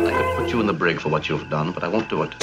[0.00, 2.22] I could put you in the brig for what you've done, but I won't do
[2.22, 2.34] it.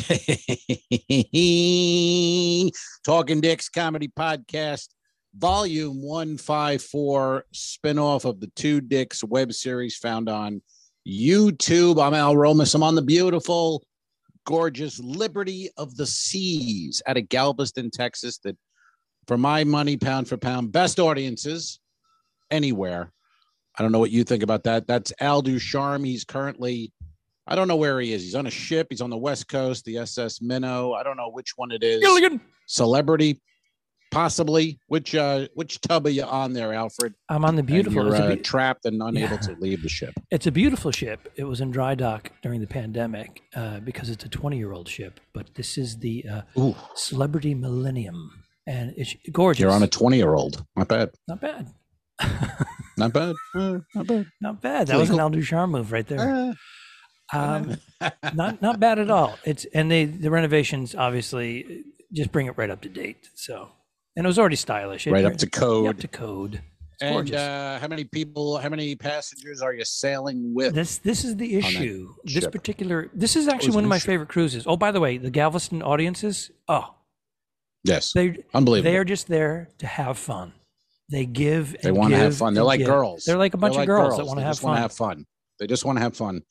[3.05, 4.89] Talking Dicks Comedy Podcast,
[5.37, 10.61] Volume 154, spinoff of the Two Dicks web series found on
[11.07, 12.01] YouTube.
[12.01, 12.73] I'm Al Romas.
[12.73, 13.83] I'm on the beautiful,
[14.45, 18.39] gorgeous Liberty of the Seas out of Galveston, Texas.
[18.39, 18.57] That,
[19.27, 21.79] for my money, pound for pound, best audiences
[22.51, 23.11] anywhere.
[23.77, 24.87] I don't know what you think about that.
[24.87, 26.03] That's Al Ducharme.
[26.05, 26.93] He's currently,
[27.47, 28.23] I don't know where he is.
[28.23, 28.87] He's on a ship.
[28.89, 30.93] He's on the West Coast, the SS Minnow.
[30.93, 32.01] I don't know which one it is.
[32.01, 32.39] Gilligan.
[32.67, 33.41] Celebrity,
[34.11, 34.79] possibly.
[34.87, 37.13] Which uh which tub are you on there, Alfred?
[37.29, 38.05] I'm on the And beautiful.
[38.05, 39.37] You're uh, be- trapped and unable Yeah.
[39.37, 40.13] to leave the ship.
[40.31, 41.31] it's a beautiful ship.
[41.35, 44.87] It was in dry dock during the pandemic uh, because it's a 20 year old
[44.87, 45.19] ship.
[45.33, 49.61] But this is the uh, Ooh, Celebrity Millennium, and it's gorgeous.
[49.61, 50.63] you're on a 20 year old.
[50.75, 51.11] Not bad.
[51.27, 51.67] Not bad.
[52.97, 53.35] Not bad.
[53.53, 54.25] Uh, not bad.
[54.41, 54.87] Not bad.
[54.87, 56.19] That was an Al Ducharme move right there.
[56.19, 56.53] Uh,
[57.33, 57.77] Um,
[58.35, 59.37] not not bad at all.
[59.43, 63.29] It's and they the renovations obviously just bring it right up to date.
[63.33, 63.69] So
[64.15, 65.07] and it was already stylish.
[65.07, 65.89] It- right up to code.
[65.89, 66.61] up to code.
[66.93, 67.35] It's and gorgeous.
[67.35, 70.73] uh, how many people, how many passengers are you sailing with?
[70.75, 72.13] This this is the issue.
[72.23, 74.63] This particular this is actually one of my favorite cruises.
[74.65, 76.93] Oh, by the way, the Galveston audiences, oh,
[77.85, 78.11] yes.
[78.13, 78.91] they Unbelievable.
[78.91, 80.53] they are just there to have fun.
[81.09, 81.75] They give.
[81.81, 82.53] They want to have fun.
[82.53, 82.87] They're like give.
[82.87, 83.23] girls.
[83.25, 84.77] They're like a bunch They're of like girls, that want to have fun.
[84.77, 85.25] have fun.
[85.59, 86.41] They just want to have fun.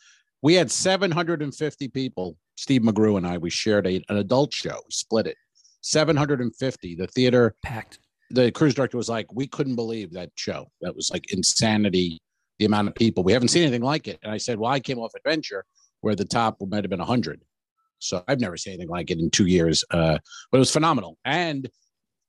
[0.42, 2.36] We had 750 people.
[2.56, 5.36] Steve McGrew and I, we shared a, an adult show, we split it.
[5.80, 6.94] 750.
[6.94, 7.98] The theater, Packed.
[8.30, 10.66] the cruise director was like, we couldn't believe that show.
[10.80, 12.20] That was like insanity,
[12.58, 13.24] the amount of people.
[13.24, 14.18] We haven't seen anything like it.
[14.22, 15.64] And I said, well, I came off Adventure
[16.00, 17.42] where the top might have been 100.
[17.98, 19.84] So I've never seen anything like it in two years.
[19.90, 20.18] Uh,
[20.50, 21.16] but it was phenomenal.
[21.24, 21.68] And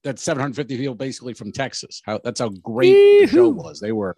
[0.03, 2.01] that's 750 people basically from Texas.
[2.05, 3.79] How that's how great the show was.
[3.79, 4.15] They were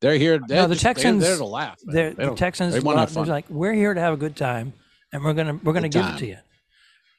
[0.00, 0.38] they're here.
[0.46, 1.76] They're the just- they're Texans- there to laugh.
[1.84, 2.74] They're, They the Texans.
[2.74, 3.24] they have fun.
[3.24, 4.74] they're like, we're here to have a good time,
[5.12, 6.16] and we're gonna we're gonna Good give time.
[6.16, 6.36] it to you.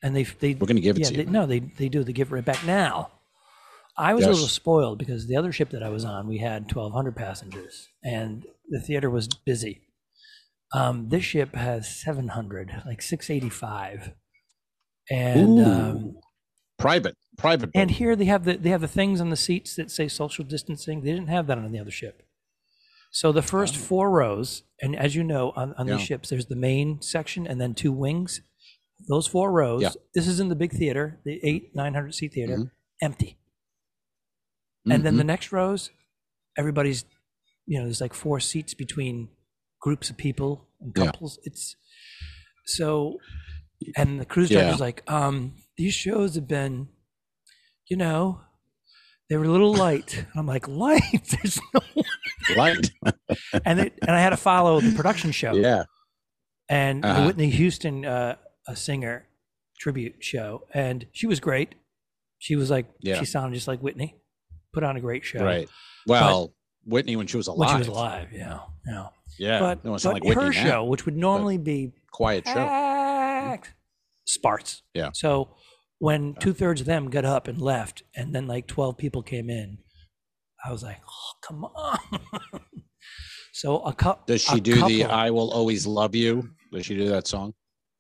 [0.04, 1.30] And they they We're gonna give it yeah, to they, you.
[1.32, 2.04] no, they they do.
[2.04, 2.64] They give it right back.
[2.66, 3.10] Now,
[3.98, 6.72] I was a little spoiled because the other ship that I was on, we had
[6.72, 9.82] 1,200 passengers, and the theater was busy.
[10.74, 14.12] Um, this ship has 700, like 685,
[15.10, 15.64] and Ooh.
[15.66, 16.18] um,
[16.78, 17.70] private, private.
[17.74, 17.98] and boat.
[17.98, 21.02] here they have the they have the things on the seats that say social distancing.
[21.02, 22.24] They didn't have that on the other ship.
[23.12, 25.92] So the first four rows, and as you know, on, on Oh.
[25.94, 25.98] Yeah.
[25.98, 28.42] these ships, there's the main section and then two wings.
[29.08, 29.84] Those four rows.
[29.84, 29.92] Yeah.
[30.14, 32.72] This is in the big theater, the eight nine hundred seat theater, Mhm.
[33.02, 33.38] empty.
[34.90, 35.18] And then Mhm.
[35.18, 35.92] the next rows,
[36.58, 37.06] everybody's,
[37.66, 39.30] you know, there's like four seats between
[39.82, 41.06] groups of people and Yeah.
[41.06, 41.40] couples.
[41.44, 41.76] It's
[42.66, 43.20] so,
[43.96, 44.62] and the cruise Yeah.
[44.62, 46.90] director's like, um, these shows have been,
[47.90, 48.42] you know,
[49.30, 50.26] they were a little light.
[50.36, 51.02] I'm like, light?
[51.42, 51.82] There's no,
[52.56, 52.92] light.
[53.66, 55.84] and it, and I had to follow the production show yeah.
[56.70, 57.26] and the Uh-huh.
[57.28, 58.36] Whitney Houston, uh,
[58.68, 59.28] a singer
[59.80, 61.76] tribute show, and she was great.
[62.40, 63.20] She was like, Yeah.
[63.20, 64.16] she sounded just like Whitney.
[64.74, 65.68] Put on a great show Right.
[66.06, 66.54] Well,
[66.86, 67.70] Whitney when she was alive.
[67.74, 68.30] when she was alive.
[68.32, 69.08] Yeah, yeah.
[69.40, 69.60] Yeah.
[69.60, 70.52] but no, but like her now.
[70.52, 73.58] show, which would normally be Quiet show.
[74.26, 74.82] sparse.
[74.94, 75.10] Yeah.
[75.14, 75.56] So
[76.00, 79.50] when two thirds of them got up and left, and then like twelve people came
[79.50, 79.80] in,
[80.66, 82.00] I was like, oh, come on.
[83.54, 84.24] so a couple.
[84.28, 86.50] Does she do the "I will always love you"?
[86.72, 87.54] Does she do that song?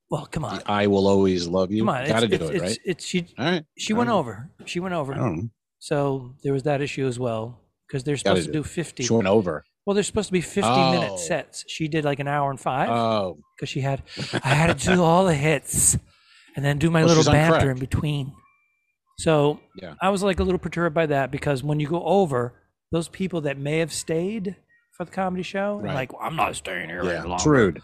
[0.09, 2.07] Well, come on, The "I will always love you." come on.
[2.07, 2.79] Got to it's, do it's, it, right?
[2.85, 3.27] it's she.
[3.37, 3.65] All right.
[3.77, 4.51] She went over.
[4.65, 5.41] She went over.
[5.79, 9.03] So there was that issue as well because they're supposed to do- do fifty.
[9.03, 9.63] She went over.
[9.87, 10.91] Well, they're supposed to be fifty Oh.
[10.91, 11.63] minute sets.
[11.69, 12.89] She did like an hour and five.
[12.89, 14.03] Oh, because she had
[14.43, 15.97] I had to do all the hits
[16.57, 18.33] and then do my Well, little banter in between.
[19.17, 19.93] So Yeah.
[20.01, 22.53] I was like a little perturbed by that because when you go over,
[22.91, 24.57] those people that may have stayed
[24.91, 25.93] for the comedy show, Right.
[25.95, 27.23] like well, I'm not staying here yeah.
[27.33, 27.81] It's rude.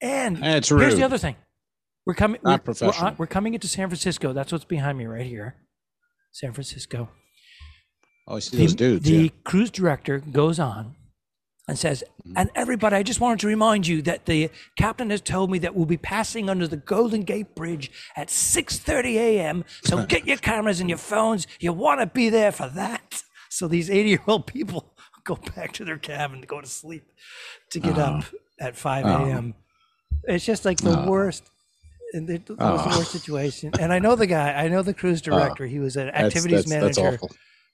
[0.00, 0.80] And eh, It's rude.
[0.80, 1.36] here's the other thing:
[2.06, 2.40] we're coming.
[2.42, 3.06] Not we're, we're, uh, professional.
[3.08, 4.32] on- we're coming into San Francisco.
[4.32, 5.54] That's what's behind me right here,
[6.32, 7.10] San Francisco.
[8.26, 9.04] Oh, I see The, those dudes.
[9.08, 9.28] the yeah.
[9.44, 10.96] cruise director goes on
[11.68, 12.38] and says, Mm-hmm.
[12.38, 15.74] and everybody, I just wanted to remind you that the captain has told me that
[15.74, 19.64] we'll be passing under the Golden Gate Bridge at 6:30 a.m.
[19.82, 21.46] So get your cameras and your phones.
[21.58, 23.22] You want to be there for that.
[23.50, 24.94] So these 80-year-old people
[25.24, 27.04] go back to their cabin to go to sleep
[27.70, 28.24] to get up
[28.60, 29.24] at 5 Oh.
[29.26, 29.54] a.m.
[30.24, 31.08] It's just like the Oh.
[31.10, 31.44] worst.
[32.14, 32.98] And it was the Oh.
[32.98, 33.72] worst situation.
[33.80, 34.52] And I know the guy.
[34.52, 35.66] I know the cruise director.
[35.66, 37.30] He was an activities that's, that's manager awful.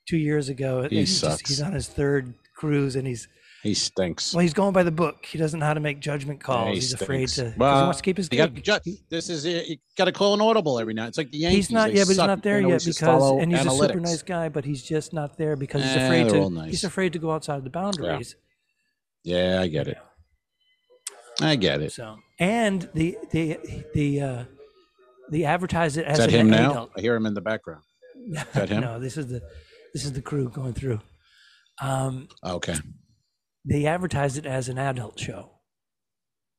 [0.07, 0.87] two years ago.
[0.89, 1.49] He he's, just- sucks.
[1.49, 3.27] he's on his third cruise, and he's
[3.63, 4.33] He stinks.
[4.33, 5.25] Well, he's going by the book.
[5.25, 6.69] He doesn't know how to make judgment calls.
[6.69, 7.53] he he's afraid to.
[7.57, 8.83] Well, he wants to keep his got, gig.
[9.09, 9.45] this is.
[9.45, 11.09] You got to call an audible every night.
[11.09, 11.67] It's like the Yankees.
[11.67, 11.93] He's not.
[11.93, 14.81] Yeah, but he's not there yet because, and he's a super nice guy, but he's
[14.81, 16.49] just not there because he's Eh, afraid to.
[16.49, 16.69] nice.
[16.69, 18.35] He's afraid to go outside the boundaries.
[19.25, 19.97] Yeah, I get it.
[21.41, 21.91] I get it.
[21.91, 23.57] So, and the the
[23.93, 24.43] the uh,
[25.31, 26.71] the advertise it as Is that him now?
[26.71, 26.91] adult.
[26.97, 27.83] I hear him in the background.
[28.53, 28.81] that him?
[28.81, 29.41] no, this is the
[29.93, 31.01] this is the crew going through.
[31.81, 32.75] Um, Okay.
[33.65, 35.51] They advertised it as an adult show.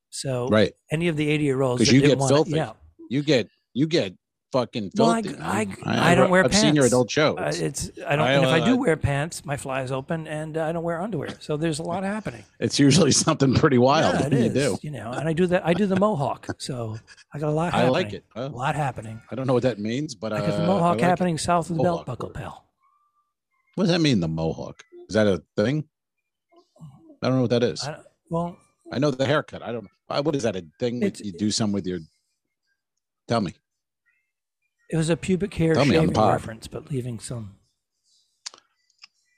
[0.09, 0.73] So Right.
[0.91, 2.51] any of the eighty year olds 'Cause that you get filthy.
[2.51, 2.73] yeah,
[3.09, 4.13] You get you get
[4.51, 5.39] fucking Well, I- filthy.
[5.41, 6.57] I- I don't wear pants.
[6.57, 7.37] I've seen your adult shows.
[7.39, 8.27] uh, it's I don't.
[8.27, 10.73] I, and if I uh, do wear pants, my fly is open, and uh, I
[10.73, 11.29] don't wear underwear.
[11.39, 12.43] So there's a lot happening.
[12.59, 14.43] it's usually something pretty wild yeah, it is.
[14.47, 14.77] you do.
[14.81, 15.65] You know, and I do that.
[15.65, 16.97] I do the mohawk, so
[17.33, 17.73] I got a lot.
[17.81, 18.25] I like it.
[18.35, 19.21] A lot happening.
[19.31, 21.05] I don't know what that means, but I got uh, the mohawk like it.
[21.05, 22.65] happening south of the belt buckle, pal.
[23.75, 24.19] What does that mean?
[24.19, 25.85] The mohawk is that a thing?
[27.21, 27.83] I don't know what that is.
[27.83, 27.97] I,
[28.29, 28.57] well,
[28.91, 29.61] I know the haircut.
[29.61, 29.87] I don't.
[30.07, 30.55] What is that?
[30.55, 31.99] A thing that you do some with your?
[33.27, 33.53] Tell me.
[34.89, 37.55] it was a pubic hair Tell me on the shaving reference, but leaving some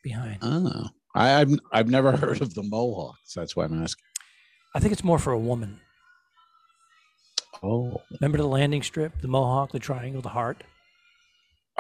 [0.04, 0.38] behind.
[0.42, 4.04] Oh, I, I've I've never heard of the mohawk, so that's why I'm asking.
[4.76, 5.80] I think it's more for a woman.
[7.62, 10.64] Oh, Remember the landing strip, the mohawk, the triangle, the heart?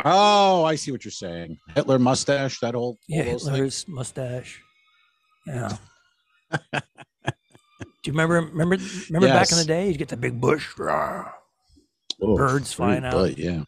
[0.06, 1.58] oh, I see what you're saying.
[1.76, 3.88] Hitler mustache, that whole Yeah, those things?
[3.88, 4.62] Mustache.
[5.46, 5.76] Yeah.
[6.74, 6.80] Do
[8.12, 8.42] you remember?
[8.42, 8.78] Remember?
[9.10, 10.78] Remember back in the day, you'd get the big bush.
[10.78, 11.32] rah.
[12.22, 13.12] Oh, birds flying out.
[13.14, 13.64] but yeah.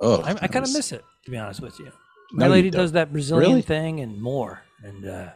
[0.00, 1.90] Oh, I, I kind of was- miss it, to be honest with you.
[2.32, 2.82] My No, lady don't.
[2.82, 3.62] does that Brazilian Really?
[3.62, 5.30] thing and more, and uh,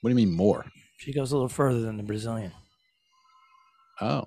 [0.00, 0.66] What do you mean more?
[0.98, 2.52] she goes a little further than the Brazilian.
[4.00, 4.24] Oh,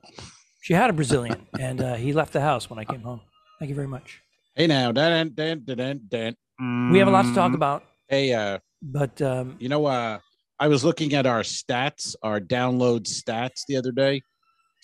[0.62, 3.22] She had a Brazilian, and uh, he left the house when I came home.
[3.60, 4.22] Thank you very much.
[4.56, 6.02] hey now, dan dan dan dan.
[6.10, 6.36] dan.
[6.92, 10.20] We have a lot to talk Mm, about, Hey, uh, but um, you know, uh,
[10.60, 14.22] I was looking at our stats, our download stats the other day,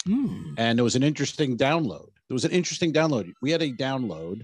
[0.06, 2.08] hmm, and there was an interesting download.
[2.30, 3.32] There was an interesting download.
[3.42, 4.44] We had a download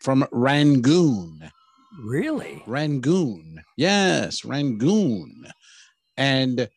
[0.00, 1.50] from Rangoon.
[2.00, 3.60] really, Rangoon.
[3.76, 5.46] Yes, Rangoon.
[6.16, 6.68] And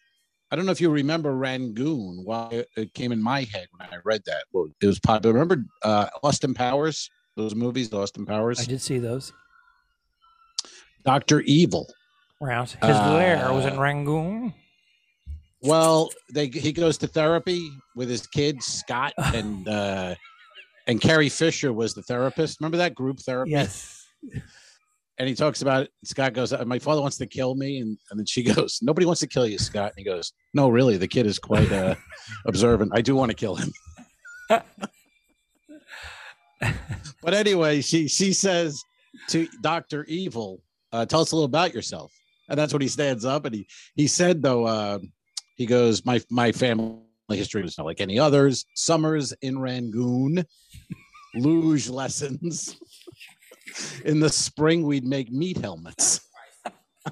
[0.50, 2.22] I don't know if you remember Rangoon.
[2.26, 4.46] Why it- it came in my head when I read that.
[4.52, 5.34] Well, it was popular.
[5.34, 7.10] Remember uh, Austin Powers?
[7.38, 8.60] Those movies, Austin Powers.
[8.60, 9.32] I did see those.
[11.06, 11.88] Doctor Evil.
[12.42, 12.74] Rouse.
[12.74, 14.54] His lair was in Uh, Rangoon.
[15.62, 20.16] Well, they he goes to therapy with his kids, Scott and uh,
[20.88, 22.60] and Carrie Fisher was the therapist.
[22.60, 23.52] Remember that group therapy?
[23.52, 24.04] Yes.
[25.20, 25.92] and he talks about it.
[26.04, 29.22] Scott goes, "My father wants to kill me," and, and then she goes, "Nobody wants
[29.22, 31.94] to kill you, Scott." And he goes, "No, really, the kid is quite uh,
[32.48, 32.92] observant.
[32.96, 33.72] I do want to kill him."
[37.22, 38.84] but anyway, she she says
[39.30, 40.62] to Doctor Evil,
[40.92, 42.12] uh, "Tell us a little about yourself."
[42.52, 45.00] And that's when he stands up and he he said though uh,
[45.56, 47.00] he goes, "My my family
[47.30, 48.66] history was not like any others.
[48.76, 50.46] Summers in Rangoon,
[51.34, 52.78] luge lessons."
[54.06, 56.22] in the spring we'd make meat helmets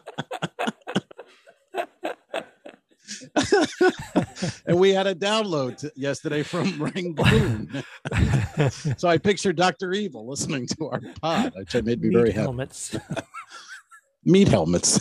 [4.65, 7.83] and we had a download yesterday from rangoon
[8.97, 12.41] so i pictured dr evil listening to our pod which made me Meat very happy
[12.41, 12.95] helmets.
[14.23, 14.99] meat helmets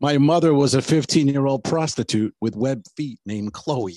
[0.00, 3.94] my mother was a 15 year old prostitute with webbed feet named chloe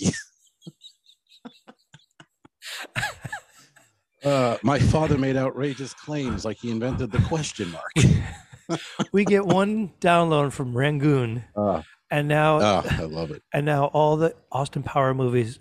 [4.26, 8.80] Uh, my father made outrageous claims like he invented the question mark.
[9.14, 11.82] we get one download from Rangoon, Uh,
[12.12, 13.42] and now oh, I love it.
[13.54, 15.60] and now all the Austin Power movies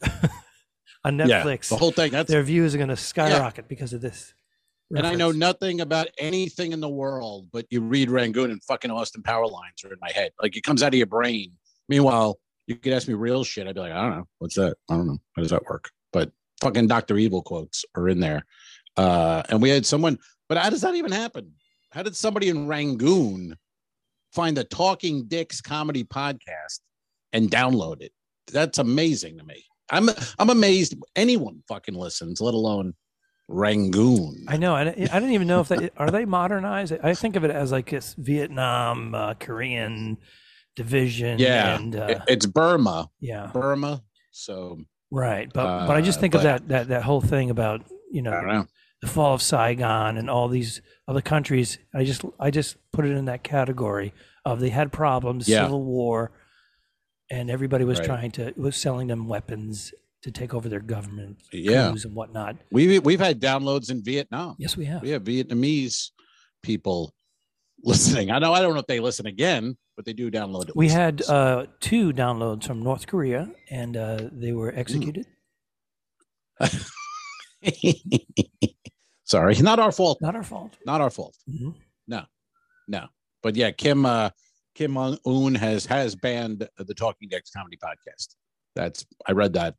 [1.05, 2.11] on Yeah, Netflix, the whole thing.
[2.11, 4.35] That's their views are going to skyrocket because of this.
[4.95, 8.91] And I know nothing about anything in the world, but you read Rangoon and fucking
[8.91, 10.31] Austin Power lines are in my head.
[10.41, 11.53] Like it comes out of your brain.
[11.89, 13.67] Meanwhile, you could ask me real shit.
[13.67, 14.29] I'd be like, I don't know.
[14.39, 14.77] What's that?
[14.89, 15.19] I don't know.
[15.35, 15.91] How does that work?
[16.13, 17.17] But fucking Dr.
[17.17, 18.45] Evil quotes are in there.
[18.97, 21.53] Uh, and we had someone, but how does that even happen?
[21.91, 23.57] How did somebody in Rangoon
[24.33, 26.81] find the Talking Dicks comedy podcast
[27.33, 28.13] and download it?
[28.53, 29.65] That's amazing to me.
[29.91, 32.95] I'm I'm amazed anyone fucking listens, let alone
[33.49, 34.45] Rangoon.
[34.49, 34.75] I know.
[34.75, 36.93] I, I didn't even know if they are they modernized.
[37.03, 40.19] I think of it as like this Vietnam, uh, Korean
[40.75, 41.39] division.
[41.39, 44.03] Yeah, and uh, it's Burma, yeah, Burma.
[44.33, 44.79] So
[45.11, 45.51] right.
[45.53, 48.41] But but I just uh, think of that that that whole thing about you know
[48.41, 48.67] know.
[49.01, 51.79] the fall of Saigon and all these other countries.
[51.95, 54.13] I just I just put it in that category
[54.45, 55.63] of they had problems, Yeah.
[55.65, 56.33] civil war,
[57.31, 58.07] and everybody was Right.
[58.07, 59.93] trying to was selling them weapons
[60.27, 61.91] to take over their government, Yeah.
[61.91, 62.57] and whatnot.
[62.73, 64.57] We've we've had downloads in Vietnam.
[64.59, 65.01] Yes, we have.
[65.03, 66.11] We have Vietnamese
[66.65, 67.15] people
[67.85, 68.33] listening.
[68.33, 70.75] I know I don't know if they listen again, but they do download it.
[70.77, 75.27] We had uh, two downloads from North Korea, and uh, they were executed.
[79.25, 80.19] Sorry, not our fault.
[80.21, 80.77] Not our fault.
[80.85, 81.37] Not our fault.
[81.49, 81.75] Mhm.
[82.09, 82.23] No,
[82.89, 83.07] no.
[83.45, 84.31] But yeah, Kim uh,
[84.75, 88.35] Kim Un has has banned the Talking Dicks comedy podcast.
[88.75, 89.75] That's I read that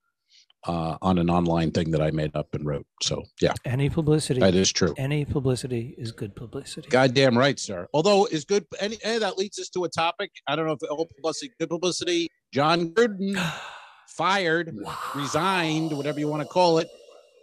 [0.66, 2.86] uh, on an online thing that I made up and wrote.
[3.04, 4.94] So yeah, Any publicity, that is true.
[4.98, 6.90] any publicity is good publicity.
[6.90, 7.88] Goddamn right, sir.
[7.94, 8.66] Although is good.
[8.80, 10.32] Any, and that leads us to a topic.
[10.48, 12.30] I don't know if all publicity, good publicity.
[12.54, 13.40] Jon Gruden
[14.10, 14.76] fired,
[15.16, 16.90] resigned, whatever you want to call it,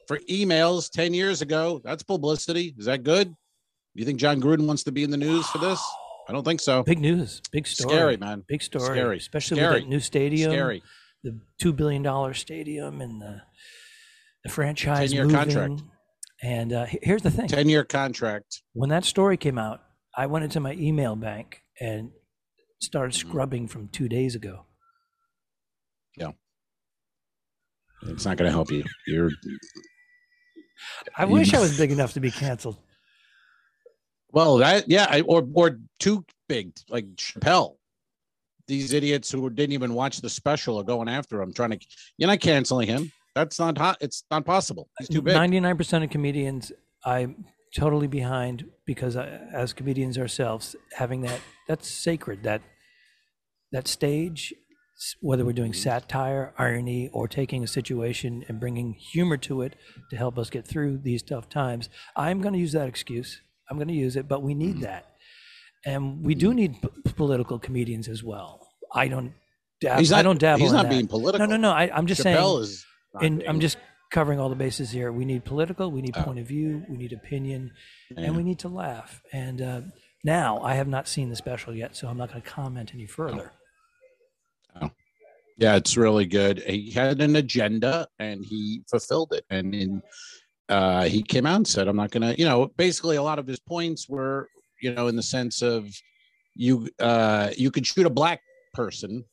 [0.08, 1.80] for emails ten years ago.
[1.84, 2.74] That's publicity.
[2.78, 3.34] Is that good?
[3.94, 5.80] You think Jon Gruden wants to be in the news for this?
[6.28, 6.82] I don't think so.
[6.82, 7.94] Big news, big story.
[7.94, 8.42] Scary, man.
[8.48, 9.16] Big story, Scary.
[9.18, 9.74] especially Scary.
[9.74, 10.82] with that new stadium, Scary.
[11.24, 13.42] The two billion dollar stadium, and the
[14.44, 15.36] the franchise 10-year moving.
[15.38, 15.82] contract.
[16.42, 18.62] And uh, here's the thing: Ten year contract.
[18.74, 19.80] when that story came out,
[20.16, 22.10] I went into my email bank and
[22.80, 23.28] started Mm-hmm.
[23.28, 24.66] scrubbing from two days ago.
[26.18, 26.32] Yeah,
[28.02, 28.84] it's not going to help you.
[29.06, 29.30] You're
[31.16, 32.76] I You- wish I was big enough to be canceled.
[34.30, 37.76] well, that yeah, I- or or too big, like Chappelle.
[38.66, 41.78] These idiots who didn't even watch the special are going after him, trying to.
[42.18, 43.12] You're not canceling him.
[43.34, 43.98] That's not hot.
[44.00, 44.88] It's not possible.
[44.98, 45.34] He's too big.
[45.34, 46.72] Ninety-nine percent of comedians,
[47.04, 47.44] I'm
[47.76, 52.42] totally behind because I, as comedians ourselves, having that that's sacred.
[52.44, 52.62] That
[53.72, 54.54] that stage,
[55.20, 55.80] whether we're doing Mm-hmm.
[55.82, 59.74] satire, irony, or taking a situation and bringing humor to it
[60.10, 63.40] to help us get through these tough times, I'm going to use that excuse.
[63.68, 64.58] I'm going to use it, but we Mm-hmm.
[64.60, 65.13] need that,
[65.86, 68.66] and we do need p- political comedians as well.
[68.92, 69.32] I don't.
[69.80, 70.20] Dab- He's not.
[70.20, 70.62] I don't dabble.
[70.62, 70.90] He's not that.
[70.90, 71.46] being political.
[71.46, 71.70] No, no, no.
[71.74, 72.84] I, I'm just saying Chappelle is.
[73.12, 73.76] not and I'm just
[74.10, 75.10] covering all the bases here.
[75.10, 76.22] We need political, we need Oh.
[76.22, 77.72] point of view, we need opinion,
[78.10, 78.24] Yeah.
[78.26, 79.20] and we need to laugh.
[79.32, 79.80] And uh,
[80.22, 83.06] now I have not seen the special yet, so I'm not going to comment any
[83.06, 83.50] further.
[85.56, 86.58] Yeah, it's really good.
[86.62, 89.44] He had an agenda and he fulfilled it.
[89.50, 90.02] And in,
[90.68, 93.38] uh, he came out and said, "I'm not going to." You know, basically, a lot
[93.38, 94.48] of his points were,
[94.84, 95.88] you know, in the sense of
[96.54, 98.40] you uh, you could shoot a black
[98.74, 99.24] person,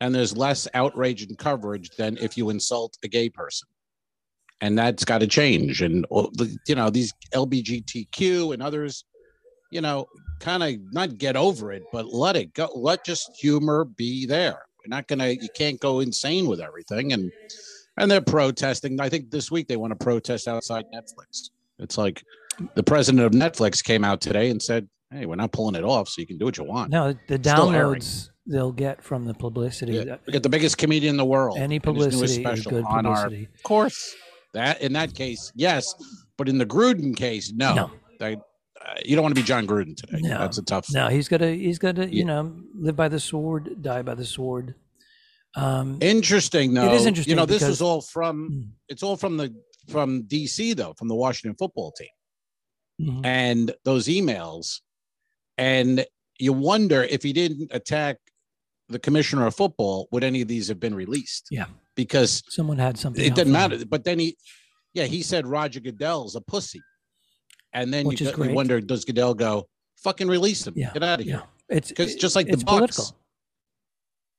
[0.00, 3.68] and there's less outrage and coverage than if you insult a gay person,
[4.60, 5.80] and that's got to change.
[5.80, 6.04] And
[6.66, 9.04] you know, these LBGTQ and others,
[9.70, 10.06] you know,
[10.40, 12.68] kind of not get over it, but let it go.
[12.74, 14.66] Let just humor be there.
[14.84, 15.28] You're not gonna.
[15.28, 17.12] You can't go insane with everything.
[17.12, 17.32] And
[17.96, 19.00] and they're protesting.
[19.00, 21.50] I think this week they want to protest outside Netflix.
[21.78, 22.22] It's like
[22.74, 26.08] the president of Netflix came out today and said, "Hey, we're not pulling it off,
[26.08, 29.32] so you can do what you want." No, the Still downloads they'll get from the
[29.34, 31.56] publicity, Yeah, we got the biggest comedian in the world.
[31.58, 33.48] any and his newest publicity is good on our- publicity.
[33.54, 34.14] Of course,
[34.52, 35.94] that in that case, yes,
[36.36, 37.74] but in the Gruden case, no.
[37.74, 37.90] No.
[38.20, 40.18] They- uh, you don't want to be Jon Gruden today.
[40.20, 40.38] No.
[40.38, 40.86] That's a tough.
[40.92, 42.24] No, he's got to, he's got to, you Yeah.
[42.24, 44.74] know, live by the sword, die by the sword.
[45.56, 46.92] Um, Interesting though.
[46.92, 48.68] It is interesting You know, this because- is all from Mm.
[48.88, 49.54] it's all from the
[49.88, 52.08] from DC though, from the Washington football team.
[53.00, 53.24] Mhm.
[53.24, 54.80] and those emails
[55.58, 56.04] and
[56.38, 58.18] you wonder if he didn't attack
[58.88, 61.66] the commissioner of football would any of these have been released Yeah.
[61.96, 63.24] because someone had something.
[63.24, 63.52] it doesn't for him.
[63.70, 64.36] matter but then he
[64.94, 66.82] yeah he said roger goodell's a pussy
[67.72, 71.20] and then Which you, you wonder does goodell go fucking release him Yeah, get out
[71.20, 72.66] of here Yeah, it's 'Cause just like the Bucks.
[72.68, 73.16] political.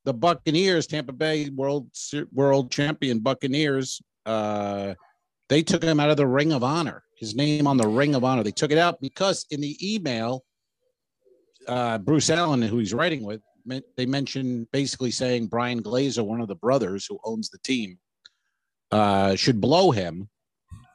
[0.05, 1.89] the buccaneers tampa bay world
[2.31, 4.93] world champion buccaneers uh
[5.49, 8.23] they took him out of the ring of honor his name on the ring of
[8.23, 10.43] honor they took it out because in the email
[11.67, 13.41] uh bruce allen who he's writing with
[13.97, 17.97] they mentioned basically saying bryan glazer one of the brothers who owns the team
[18.91, 20.29] uh should blow him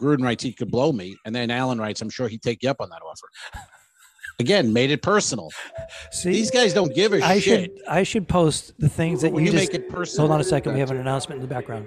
[0.00, 2.70] gruden writes he could blow me and then allen writes i'm sure he'd take you
[2.70, 3.28] up on that offer
[4.38, 5.50] again made it personal
[6.12, 9.32] See, these guys don't give a I shit should I should post the things that
[9.32, 9.56] you, you just.
[9.56, 10.74] make it personal hold on a second.
[10.74, 11.86] We have an announcement in the background.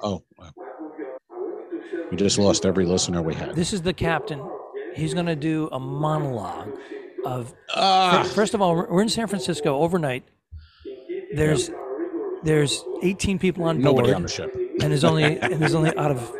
[0.00, 0.52] Oh, wow.
[2.10, 3.54] We just lost every listener we had.
[3.54, 4.40] This is the captain.
[4.94, 6.76] He's going to do a monologue
[7.24, 7.52] of.
[7.74, 10.24] Ah, First of all, we're in San Francisco overnight.
[11.34, 11.70] There's
[12.42, 14.54] there's 18 people on board, nobody on the ship.
[14.54, 16.32] and there's only and there's only out of.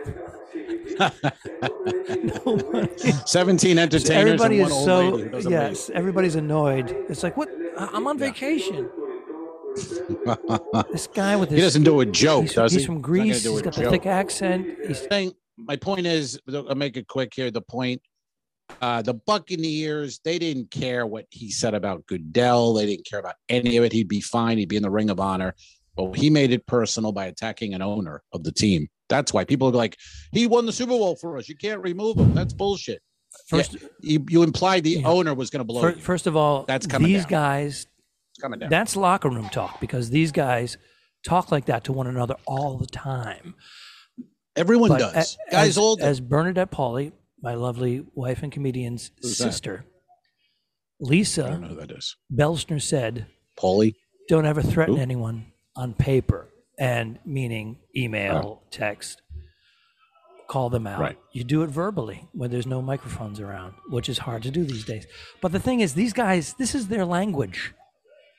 [2.46, 2.88] Nobody.
[3.26, 4.10] 17 entertainers
[4.42, 5.18] Everybody is so
[5.48, 5.90] yes.
[5.90, 6.90] Everybody's annoyed.
[7.08, 7.48] It's like what?
[7.76, 8.88] I'm on vacation.
[10.90, 12.86] This guy with he doesn't do a joke, he's, does he's he?
[12.86, 13.44] from He's Greece.
[13.44, 14.66] He's a got the thick accent.
[14.86, 17.50] He's Saying- my point is, I'll make it quick here.
[17.50, 18.02] The point,
[18.82, 22.74] uh, the Buccaneers, they didn't care what he said about Goodell.
[22.74, 23.92] They didn't care about any of it.
[23.92, 24.58] He'd be fine.
[24.58, 25.54] He'd be in the Ring of Honor.
[25.96, 28.88] But he made it personal by attacking an owner of the team.
[29.08, 29.96] That's why people are like,
[30.32, 31.48] he won the Super Bowl for us.
[31.48, 32.34] You can't remove him.
[32.34, 33.00] That's bullshit.
[33.48, 35.06] First, You, you implied the Yeah.
[35.08, 36.00] owner was going to blow fir- you.
[36.02, 37.30] first of all, That's coming these down.
[37.30, 37.86] guys,
[38.32, 38.68] It's coming down.
[38.70, 40.76] that's locker room talk because these guys
[41.24, 43.54] talk like that to one another all the time.
[44.56, 45.36] Everyone But does.
[45.48, 49.44] a- Guys as, all as Bernadette Pauly, my lovely wife and comedian's Who's that?
[49.52, 52.16] sister, I don't Lisa know who that is.
[52.32, 53.26] Belschner said,
[53.58, 53.94] Paulie.
[54.28, 55.02] "Don't ever threaten Who?
[55.02, 56.48] anyone on paper."
[56.78, 58.68] And meaning email, oh.
[58.70, 59.22] text,
[60.48, 61.00] call them out.
[61.00, 61.18] Right.
[61.32, 64.84] You do it verbally when there's no microphones around, which is hard to do these
[64.84, 65.06] days.
[65.40, 67.72] But the thing is, these guys, this is their language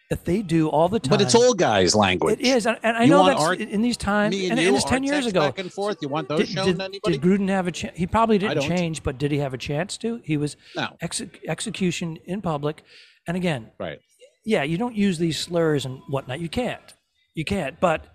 [0.09, 1.09] that they do all the time.
[1.09, 2.39] But it's old guys' language.
[2.39, 4.61] It is, and, and I You know that's our- in these times, Me and, and,
[4.61, 5.41] you it's our ten years ago.
[5.41, 5.97] Back and forth.
[6.01, 7.17] You want those Did, shown did, anybody?
[7.17, 7.97] did Gruden have a chance?
[7.97, 10.21] He probably didn't change, but did he have a chance to?
[10.23, 10.95] He was no.
[11.01, 12.83] ex- execution in public,
[13.27, 13.99] and again, Right.
[14.45, 16.39] yeah, you don't use these slurs and whatnot.
[16.39, 16.93] You can't,
[17.35, 17.77] you can't.
[17.81, 18.05] But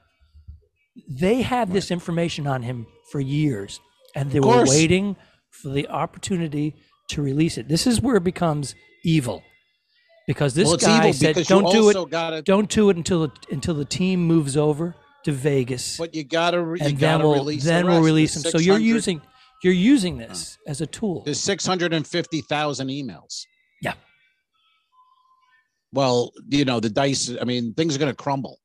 [1.09, 3.81] they had this information on him for years,
[4.15, 5.17] and they were waiting
[5.51, 6.75] for the opportunity
[7.09, 7.69] to release it.
[7.69, 9.43] This is where it becomes evil,
[10.27, 13.75] because this well, guy said, "Don't do it." Gotta, don't do it until the, until
[13.75, 16.59] the team moves over to Vegas, but you got to.
[16.59, 17.65] You and then we'll release.
[17.65, 18.51] then the we'll release them.
[18.51, 19.21] So you're using
[19.63, 21.23] you're using this as a tool.
[21.25, 23.47] There's six hundred and fifty thousand emails.
[23.81, 23.95] Yeah.
[25.93, 27.33] Well, you know the dice.
[27.41, 28.59] I mean, things are going to crumble.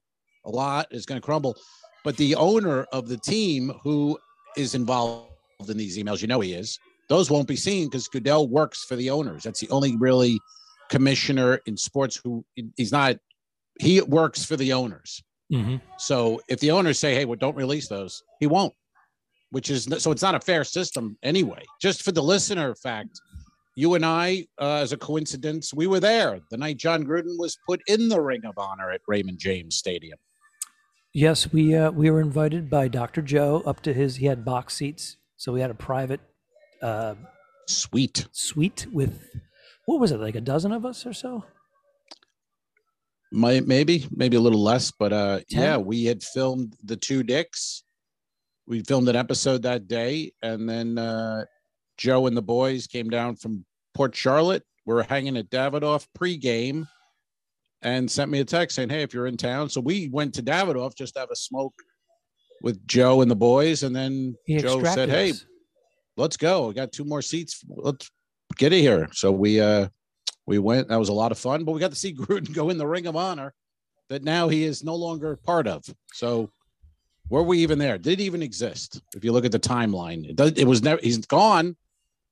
[0.46, 1.56] A lot is going to crumble,
[2.04, 4.18] but the owner of the team who
[4.56, 5.30] is involved
[5.68, 6.80] in these emails, you know, he is.
[7.10, 9.44] Those won't be seen because Goodell works for the owners.
[9.44, 10.40] That's the only really
[10.90, 13.18] commissioner in sports who he's not.
[13.80, 15.22] He works for the owners.
[15.52, 15.82] Mhm.
[15.98, 18.74] So if the owners say, "Hey, well, don't release those," he won't.
[19.52, 21.64] Which is so it's not a fair system anyway.
[21.82, 23.20] Just for the listener fact,
[23.76, 27.58] you and I, uh, as a coincidence, we were there the night Jon Gruden was
[27.66, 30.18] put in the Ring of Honor at Raymond James Stadium.
[31.14, 33.22] Yes, we uh, we were invited by Dr.
[33.22, 34.18] Joe up to his.
[34.18, 36.20] He had box seats, so we had a private
[36.82, 37.16] uh,
[37.68, 38.28] Sweet.
[38.34, 39.24] suite with
[39.88, 41.46] what was it like a dozen of us or so.
[43.32, 45.62] Might maybe maybe a little less, but uh, Ten?
[45.62, 47.84] yeah, we had filmed the two dicks.
[48.68, 51.46] We filmed an episode that day, and then uh,
[51.98, 54.64] Joe and the boys came down from Port Charlotte.
[54.86, 56.88] We were hanging at Davidoff pregame,
[57.82, 60.44] and sent me a text saying, "Hey, if you're in town." So we went to
[60.44, 61.76] Davidoff just to have a smoke
[62.62, 65.34] with Joe and the boys, and then He Joe said, "Hey,
[66.18, 66.68] let's go.
[66.68, 67.64] We got two more seats.
[67.70, 68.10] Let's
[68.58, 69.90] get it here." So we uh
[70.46, 70.90] we went.
[70.90, 72.88] That was a lot of fun, but we got to see Gruden go in the
[72.88, 73.54] Ring of Honor
[74.10, 75.84] that now he is no longer part of.
[76.14, 76.50] So
[77.30, 77.98] were we even there?
[77.98, 79.02] Did it even exist?
[79.16, 80.52] If you look at the timeline, it does.
[80.54, 81.00] It was never.
[81.02, 81.76] He's gone,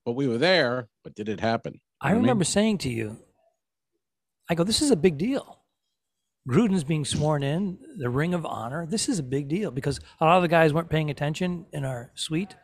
[0.05, 0.87] but we were there.
[1.03, 1.79] But did it happen?
[2.01, 2.21] I know what I mean?
[2.23, 3.17] remember saying to you,
[4.49, 5.59] I go, this is a big deal.
[6.47, 8.85] Gruden's being sworn in, the Ring of Honor.
[8.85, 11.83] This is a big deal because a lot of the guys weren't paying attention in
[11.83, 12.55] our suite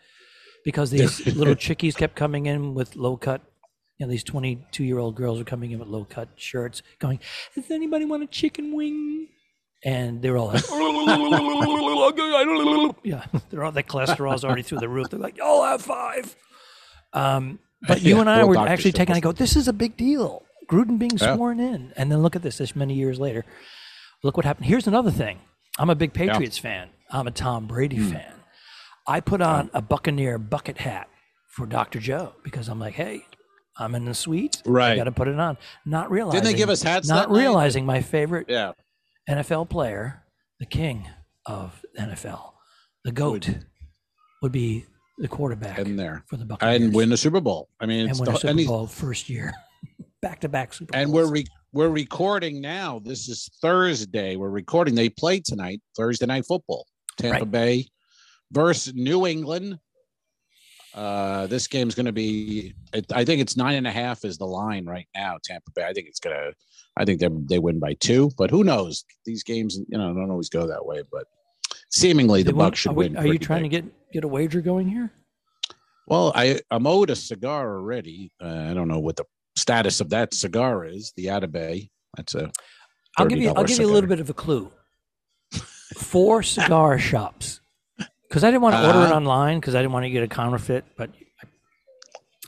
[0.64, 3.42] because these little chickies kept coming in with low cut.
[4.02, 7.20] You know, these 22 year old girls were coming in with low cut shirts going,
[7.54, 9.28] Does anybody want a chicken wing?
[9.86, 10.64] And they're all like,
[13.04, 15.12] yeah, they're all, the cholesterol's already through the roof.
[15.12, 16.36] They're like, I'll have five.
[17.14, 19.16] Um, but you Yeah, and I were actually taking.
[19.16, 20.42] I go, this is a big deal.
[20.68, 21.36] Gruden being Yeah.
[21.36, 22.58] sworn in, and then look at this.
[22.58, 23.46] This many years later,
[24.24, 24.66] look what happened.
[24.66, 25.38] Here's another thing.
[25.78, 26.90] I'm a big Patriots fan.
[27.12, 28.10] I'm a Tom Brady Hmm.
[28.14, 28.34] fan.
[29.08, 31.08] I put on a Buccaneer bucket hat
[31.50, 32.00] for Dr.
[32.00, 33.26] Joe because I'm like, hey,
[33.78, 34.62] I'm in the suite.
[34.66, 34.96] Right.
[34.96, 35.58] got to put it on.
[35.86, 36.42] Not realizing.
[36.42, 37.08] Didn't they give us hats?
[37.08, 37.40] Not that night?
[37.40, 38.74] realizing my favorite Yeah.
[39.30, 40.24] NFL player,
[40.60, 41.08] the king
[41.46, 42.54] of NFL,
[43.06, 43.50] the goat,
[44.42, 44.86] would be
[45.18, 47.70] the quarterback In there for the Buccaneers and win the Super Bowl.
[47.80, 49.54] I mean, and it's win the, Super Bowl first year,
[50.22, 51.02] back to back Super Bowl.
[51.02, 51.26] and Bowls.
[51.28, 53.00] we're re, we're recording now.
[53.00, 54.36] This is Thursday.
[54.36, 54.96] We're recording.
[54.96, 56.86] They play tonight, Thursday night football.
[57.18, 57.52] Tampa Right.
[57.52, 57.88] Bay
[58.52, 59.78] versus New England.
[60.94, 62.74] Uh, this game's going to be.
[62.94, 65.38] It, I think it's nine and a half is the line right now.
[65.44, 65.86] Tampa Bay.
[65.86, 66.52] I think it's gonna.
[66.98, 69.06] I think they they win by two, but who knows?
[69.26, 71.04] These games, you know, don't always go that way.
[71.12, 71.26] But
[71.90, 73.18] seemingly, the Bucks should are we- win.
[73.18, 73.72] Are you trying big.
[73.72, 75.12] to get get a wager going here?
[76.08, 78.32] Well, I I'm owed a cigar already.
[78.44, 79.24] Uh, I don't know what the
[79.56, 81.14] status of that cigar is.
[81.16, 81.90] The Atabey.
[82.18, 82.52] That's a.
[83.18, 83.50] I'll give you.
[83.50, 84.72] I'll $30 give you a little bit of a clue.
[85.98, 87.62] Four cigar shops,
[88.32, 89.16] because I didn't want to order it Uh-huh.
[89.18, 90.86] online because I didn't want to get a counterfeit.
[90.96, 91.10] But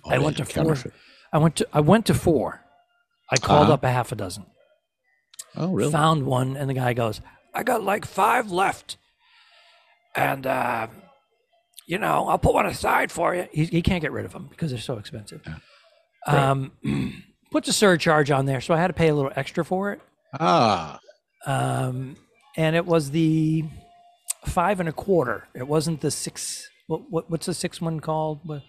[0.10, 0.62] I went to four.
[0.62, 0.94] Oh, counterfeit.
[1.34, 2.62] I went to I went to four.
[3.30, 3.74] I called Uh-huh.
[3.74, 4.46] up a half a dozen,
[5.58, 5.92] Oh, really?
[5.92, 7.20] found one, and the guy goes,
[7.54, 8.96] "I got like five left,
[10.16, 10.88] and uh,
[11.86, 14.48] you know I'll put one aside for you." He, he can't get rid of them
[14.50, 15.42] because they're so expensive.
[16.28, 16.72] Um,
[17.52, 20.00] puts a surcharge on there, so I had to pay a little extra for it.
[20.40, 21.00] Ah,
[21.46, 22.16] um,
[22.56, 23.66] and it was the
[24.46, 25.48] five and a quarter.
[25.56, 26.70] It wasn't the six.
[26.88, 28.40] What, what what's the six one called?
[28.44, 28.64] What-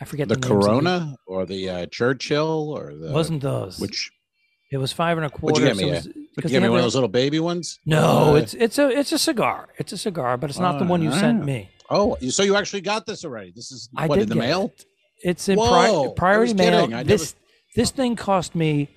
[0.00, 3.78] I forget The the, Corona or the uh, Churchill or the wasn't those.
[3.78, 4.10] which
[4.72, 5.60] it was five and a quarter.
[5.60, 7.78] you get me, uh, was- would you give me one of those little baby ones?
[7.86, 9.68] No, Uh, it's it's a it's a cigar.
[9.78, 11.70] It's a cigar, but it's not the one you sent me.
[11.90, 13.52] oh, so you actually got this already?
[13.54, 14.72] This is I what in the mail?
[14.76, 14.84] it.
[15.24, 16.88] It's in Whoa, pri- priority mail.
[16.88, 17.06] kidding.
[17.06, 17.36] This
[17.76, 18.88] this thing cost me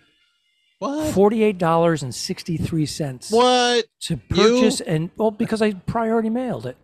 [0.80, 1.14] What?
[1.14, 3.86] forty eight dollars and sixty three cents What?
[4.02, 6.78] to purchase, and well, because I priority mailed it.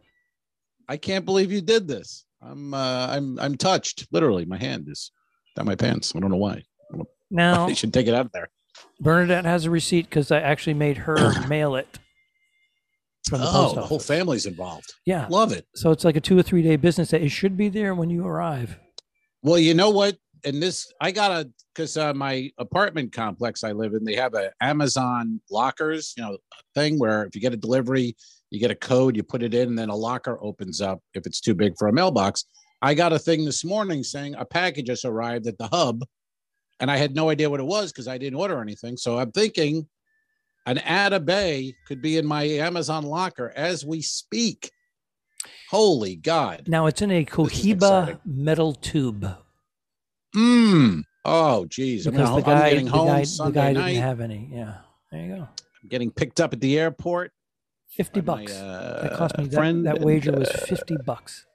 [0.87, 2.25] I can't believe you did this.
[2.41, 4.07] I'm uh, I'm I'm touched.
[4.11, 5.11] Literally, my hand is
[5.55, 6.13] down my pants.
[6.15, 6.63] I don't know why.
[7.29, 8.49] Now I should take it out of there.
[8.99, 11.99] Bernadette has a receipt because I actually made her mail it
[13.29, 14.93] from the Oh, post the whole family's involved.
[15.05, 15.65] Yeah, Love it.
[15.75, 18.09] so it's like a two or three day business that It should be there when
[18.09, 18.77] you arrive.
[19.43, 20.17] Well, you know what?
[20.43, 24.33] And this, I got a because uh, my apartment complex I live in, they have
[24.33, 26.37] a Amazon lockers, you know,
[26.75, 28.15] thing where if you get a delivery,
[28.49, 31.25] you get a code, you put it in, and then a locker opens up if
[31.25, 32.45] it's too big for a mailbox.
[32.81, 36.03] I got a thing this morning saying a package just arrived at the hub,
[36.79, 38.97] and I had no idea what it was because I didn't order anything.
[38.97, 39.87] So I'm thinking
[40.65, 44.71] an Atabey could be in my Amazon locker as we speak.
[45.69, 46.63] Holy God.
[46.67, 49.37] Now it's in a Cohiba metal tube
[50.35, 51.03] Mmm.
[51.23, 52.07] Oh, geez.
[52.07, 53.91] I'm, gonna, the I'm guy, getting the home guy, the guy night.
[53.91, 54.49] didn't have any.
[54.51, 54.77] Yeah,
[55.11, 55.41] there you go.
[55.41, 57.31] I'm getting picked up at the airport.
[57.89, 58.53] Fifty by my, bucks.
[58.53, 59.45] uh, that cost me.
[59.45, 61.45] That, friend that wager was uh, fifty bucks.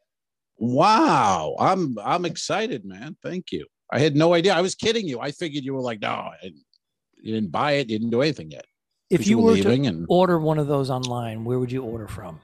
[0.58, 1.56] Wow.
[1.58, 3.16] I'm I'm excited, man.
[3.22, 3.66] Thank you.
[3.90, 4.54] I had no idea.
[4.54, 5.20] I was kidding you.
[5.20, 7.88] I figured you were like, no, you didn't buy it.
[7.88, 8.66] You didn't do anything yet.
[9.08, 12.08] If you were were to and order one of those online, where would you order
[12.08, 12.40] from?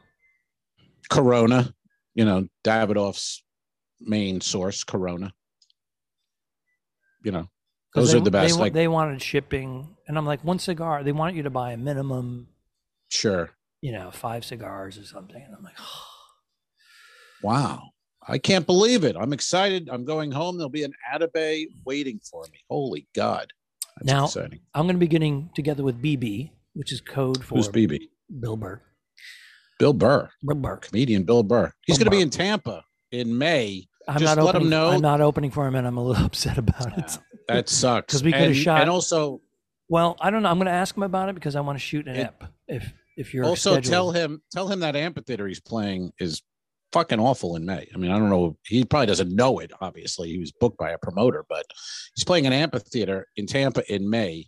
[1.11, 1.75] Corona,
[2.15, 3.43] you know, Davidoff's
[4.01, 5.33] main source, Corona.
[7.25, 7.49] You know,
[7.95, 8.55] those they, are the best.
[8.55, 11.03] They, like, they wanted shipping, and I'm like, one cigar.
[11.03, 12.49] They want you to buy a minimum,
[13.09, 13.51] sure.
[13.81, 15.43] you know, five cigars or something.
[15.43, 15.77] And I'm like,
[17.43, 17.89] Wow.
[18.27, 19.17] I can't believe it.
[19.19, 19.89] I'm excited.
[19.91, 20.57] I'm going home.
[20.57, 22.61] There'll be an Atabey waiting for me.
[22.71, 23.53] Holy God.
[23.97, 24.61] That's Now- exciting.
[24.75, 28.09] I'm going to be getting together with BB, which is code for Who's BB?
[28.41, 28.81] Bill Burr.
[29.79, 30.77] Bill Burr, Bill Burr.
[30.77, 31.73] comedian Bill Burr.
[31.85, 33.89] He's Bill going to be in Tampa in May.
[34.09, 34.71] I'm Just not let opening.
[34.71, 37.19] know- I'm not opening for him, and I'm a little upset about it.
[37.49, 38.07] That sucks.
[38.07, 39.41] Because we coulda And- shot- And also,
[39.89, 40.49] Well, I don't know.
[40.51, 42.45] I'm going to ask him about it because I want to shoot an ep.
[42.69, 43.93] If if you're also scheduled.
[43.93, 46.41] tell him, tell him that amphitheater he's playing is
[46.93, 47.87] fucking awful in May.
[47.95, 48.57] I mean, I don't know.
[48.67, 49.71] He probably doesn't know it.
[49.83, 51.67] Obviously, he was booked by a promoter, but
[52.15, 54.47] he's playing an amphitheater in Tampa in May.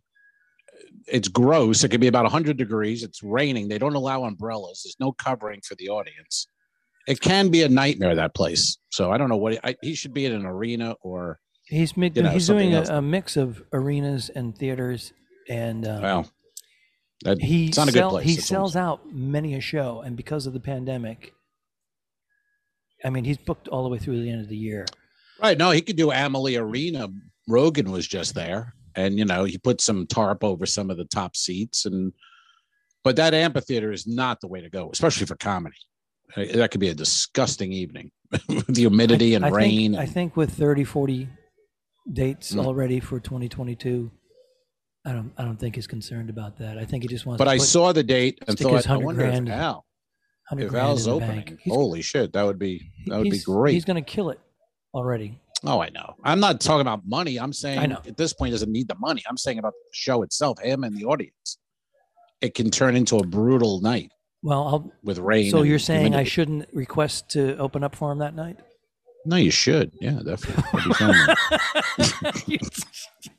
[1.07, 1.85] It's gross.
[1.85, 3.03] It could be about 100 degrees.
[3.03, 3.69] It's raining.
[3.69, 4.81] They don't allow umbrellas.
[4.85, 6.49] There's no covering for the audience.
[7.07, 8.79] It can be a nightmare that place.
[8.90, 12.11] So I don't know what I, he should be in an arena or He's you
[12.11, 15.14] know, he's doing a, a mix of arenas and theaters,
[15.49, 16.31] and um, well.
[17.23, 18.27] That, he it's not a good sell- place.
[18.27, 21.33] he sells out many a show, and because of the pandemic,
[23.05, 24.87] I mean, he's booked all the way through the end of the year.
[25.43, 25.59] Right.
[25.59, 27.09] No, he could do Amalie Arena.
[27.47, 28.75] Rogan was just there.
[28.97, 31.85] And, you know, he put some tarp over some of the top seats.
[31.85, 32.12] And,
[33.03, 35.77] but that amphitheater is not the way to go, especially for comedy.
[36.37, 38.11] That could be a disgusting evening
[38.49, 39.93] with the humidity and I rain.
[39.93, 41.29] Think, I think with 30, 40
[42.13, 42.65] dates Mm.
[42.67, 44.11] already for 2022,
[45.07, 46.79] I don't I don't think he's concerned about that.
[46.79, 47.39] I think he just wants.
[47.39, 49.87] but to I put saw the date and thought, I 100 wonder grand- if Al,
[50.51, 51.59] 100 if Al's in opening.
[51.67, 52.33] Holy shit.
[52.33, 53.75] That would be, that would be great.
[53.75, 54.41] He's going to kill it
[54.93, 55.39] already.
[55.67, 56.15] Oh, I know.
[56.25, 57.39] I'm not talking about money.
[57.39, 58.01] I'm saying I know.
[58.07, 59.23] at this point, he doesn't need the money.
[59.29, 61.59] I'm saying about the show itself, him and the audience.
[62.43, 64.11] It can turn into a brutal night
[64.45, 65.51] Well, I'll, with rain.
[65.51, 68.59] so you're saying I shouldn't request to open up for him that night?
[69.25, 69.91] No, you should.
[70.03, 70.83] Yeah, definitely.
[72.47, 72.59] You,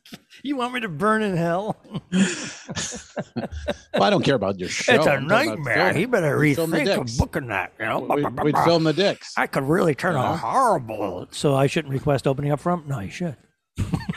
[0.43, 1.77] you want me to burn in hell?
[2.11, 4.95] well, I don't care about your show.
[4.95, 5.93] it's a I'm nightmare.
[5.93, 7.73] He better We'd film the rethink of booking that.
[7.79, 9.33] You know, We'd, we'd film the dicks.
[9.37, 10.33] I could really turn Yeah.
[10.33, 11.27] a horrible.
[11.29, 12.83] So I shouldn't request opening up for him.
[12.87, 13.37] No, you should.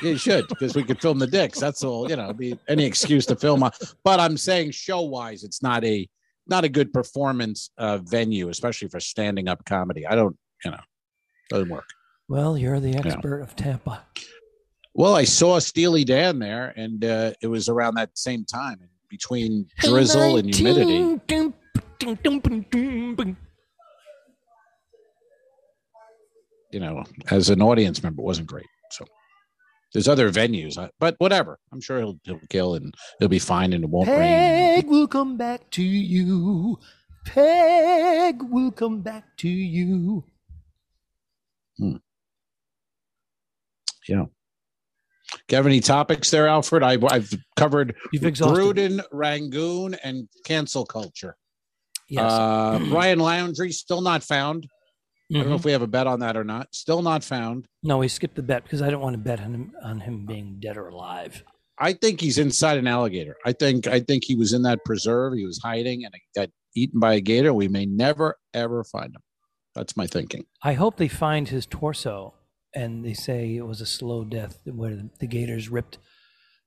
[0.02, 1.60] You should because we could film the dicks.
[1.60, 2.08] That's all.
[2.08, 3.62] You know, be any excuse to film.
[3.62, 3.72] A,
[4.04, 6.08] but I'm saying show wise, it's not a
[6.48, 10.06] not a good performance uh, venue, especially for standing up comedy.
[10.06, 10.36] I don't.
[10.64, 10.80] You know,
[11.50, 11.88] doesn't work.
[12.28, 14.04] Well, you're the expert of Tampa.
[14.94, 19.66] Well, I saw Steely Dan there, and uh, it was around that same time between
[19.78, 21.20] drizzle and humidity.
[26.72, 28.66] You know, as an audience member, it wasn't great.
[28.90, 29.06] So
[29.92, 31.58] there's other venues, but whatever.
[31.72, 34.18] I'm sure he'll he'll kill and he'll be fine and it won't rain.
[34.18, 36.78] Peg will come back to you.
[37.24, 40.24] Peg will come back to you.
[44.08, 44.24] Yeah.
[45.30, 46.82] Do you have any topics there, Alfred?
[46.82, 48.22] I, I've covered You've.
[48.22, 51.36] Gruden, Rangoon, and cancel culture.
[52.08, 52.32] Yes.
[52.32, 54.66] Uh, Ryan Laundrie still not found.
[55.30, 55.66] I don't know if mm-hmm.
[55.68, 56.74] we have a bet on that or not.
[56.74, 57.66] Still not found.
[57.82, 60.24] No, we skipped the bet because I don't want to bet on him on him
[60.24, 61.42] being dead or alive.
[61.78, 63.36] I think he's inside an alligator.
[63.44, 65.34] I think I think he was in that preserve.
[65.34, 67.52] He was hiding and got eaten by a gator.
[67.52, 69.22] We may never ever find him.
[69.74, 70.46] That's my thinking.
[70.62, 72.34] I hope they find his torso
[72.74, 75.98] and they say it was a slow death where the, the gators ripped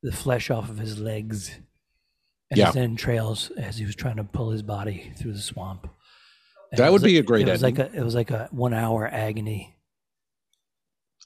[0.01, 1.59] the flesh off of his legs
[2.49, 2.67] and Yeah.
[2.67, 5.87] his entrails as he was trying to pull his body through the swamp.
[6.77, 8.73] That would be like- a great It was like a it was like a one
[8.73, 9.75] hour agony.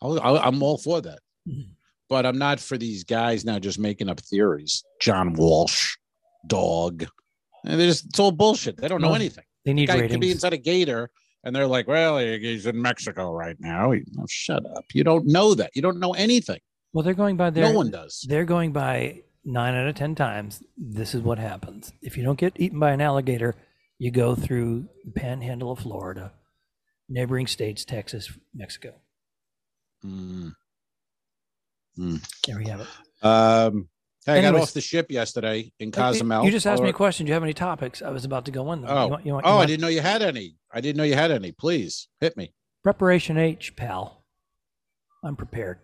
[0.01, 1.19] I'll, I'm all for that.
[1.47, 1.69] Mhm.
[2.09, 4.83] But I'm not for these guys now just making up theories.
[5.01, 5.95] John Walsh,
[6.47, 7.05] dog.
[7.65, 8.77] And they're just, it's all bullshit.
[8.77, 9.43] They don't know anything.
[9.63, 10.11] They need ratings.
[10.11, 11.09] could be inside a gator
[11.43, 13.91] and they're like, well, he's in Mexico right now.
[13.91, 14.85] He- oh, shut up.
[14.93, 15.71] You don't know that.
[15.75, 16.59] You don't know anything.
[16.93, 18.23] well, they're going by their no one does.
[18.29, 20.61] they're going by nine out of ten times.
[20.77, 23.55] This is what happens if you don't get eaten by an alligator.
[23.97, 26.33] You go through the panhandle of Florida,
[27.07, 28.93] neighboring states, Texas, Mexico.
[30.05, 30.53] Mm.
[31.97, 32.87] There we have it.
[33.25, 33.87] Um,
[34.25, 36.43] hey, I got off the ship yesterday in You- Cozumel.
[36.43, 37.25] You just asked me a question.
[37.25, 38.01] Do you have any topics?
[38.01, 38.89] I was about to go in them.
[38.91, 40.57] Oh, You want- you want- you oh, I didn't know you had any.
[40.71, 41.53] I didn't know you had any.
[41.53, 42.53] Please hit me.
[42.83, 44.25] Preparation H, pal.
[45.23, 45.79] I'm prepared.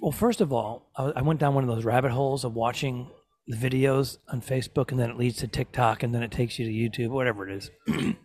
[0.00, 3.10] Well, first of all, I I went down one of those rabbit holes of watching
[3.46, 6.66] the videos on Facebook, and then it leads to TikTok, and then it takes you
[6.66, 7.70] to YouTube, whatever it is.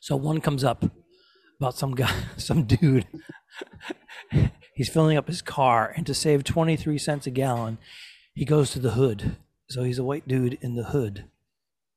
[0.00, 0.84] so one comes up
[1.60, 3.06] about some guy, some dude.
[4.74, 7.78] He's filling up his car, and to save 23 cents a gallon,
[8.34, 9.36] he goes to the hood.
[9.68, 11.26] So he's a white dude in the hood.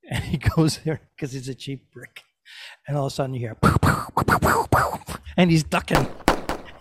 [0.10, 2.24] And he goes there because he's a cheap brick.
[2.88, 5.64] And all of a sudden you hear, "Pow, pow, pow, pow, pow, pow," and he's
[5.64, 6.08] ducking.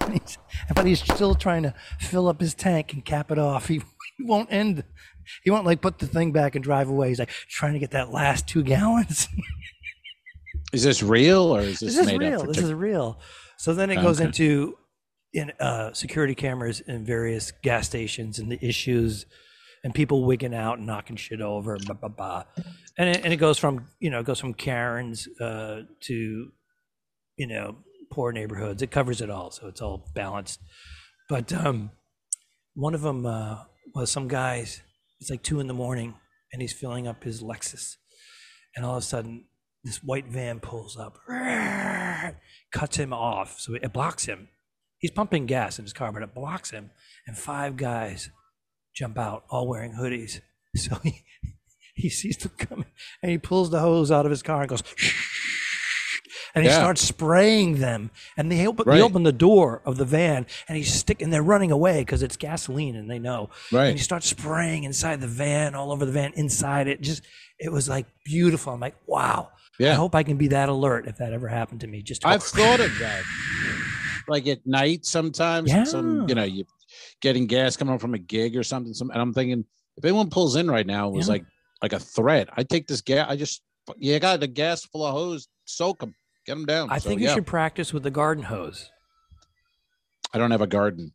[0.03, 0.38] And he's,
[0.72, 3.66] but he's still trying to fill up his tank and cap it off.
[3.66, 3.83] He,
[4.16, 4.85] he won't end.
[5.45, 7.09] He won't like put the thing back and drive away.
[7.09, 9.29] He's like trying to get that last two gallons.
[10.73, 12.41] Is this real or is this, this is made real.
[12.43, 12.49] up?
[12.49, 13.21] This is real.
[13.57, 14.27] So then it goes Okay.
[14.27, 14.77] into
[15.33, 19.27] in uh, security cameras in various gas stations and the issues
[19.85, 22.45] and people wigging out and knocking shit over, blah, blah, blah.
[22.99, 26.51] and it, and it goes from you know it goes from Karens uh, to
[27.37, 27.77] you know
[28.11, 28.83] poor neighborhoods.
[28.83, 30.61] It covers it all, so it's all balanced.
[31.29, 31.91] But um,
[32.75, 33.59] one of them uh,
[33.95, 34.83] was some guys.
[35.20, 36.14] It's like two in the morning,
[36.52, 37.96] and he's filling up his Lexus,
[38.74, 39.44] and all of a sudden
[39.85, 41.18] this white van pulls up,
[42.72, 44.48] cuts him off, so it blocks him.
[44.98, 46.90] He's pumping gas in his car, but it blocks him,
[47.26, 48.31] and five guys
[48.94, 50.40] jump out, all wearing hoodies.
[50.76, 51.24] So he
[51.94, 52.85] he sees them coming,
[53.22, 54.83] and he pulls the hose out of his car and goes,
[56.57, 56.79] and he Yeah.
[56.79, 58.11] starts spraying them.
[58.37, 58.97] And they open Right.
[58.97, 61.31] they open the door of the van, and he's sticking.
[61.31, 63.51] They're running away because it's gasoline, and they know.
[63.71, 63.88] Right.
[63.90, 67.01] And he starts spraying inside the van, all over the van, inside it.
[67.01, 67.23] Just
[67.61, 68.73] it was like beautiful.
[68.73, 69.51] I'm like, wow.
[69.79, 69.92] Yeah.
[69.92, 72.03] I hope I can be that alert if that ever happened to me.
[72.03, 73.23] Just to I've thought of that.
[74.29, 75.85] Like at night sometimes, yeah.
[75.85, 76.64] some you know, you
[77.21, 78.92] getting gas coming home from a gig or something.
[78.95, 79.64] Some, and I'm thinking,
[79.97, 81.33] if anyone pulls in right now, it was Yeah.
[81.35, 81.45] like
[81.83, 82.49] like a threat.
[82.57, 83.27] I take this gas.
[83.29, 83.62] I just
[83.99, 86.14] you got the gas full of hose, soak them,
[86.47, 86.91] get them down.
[86.91, 87.35] I So, think you yeah.
[87.35, 88.91] should practice with the garden hose.
[90.33, 91.13] I don't have a garden.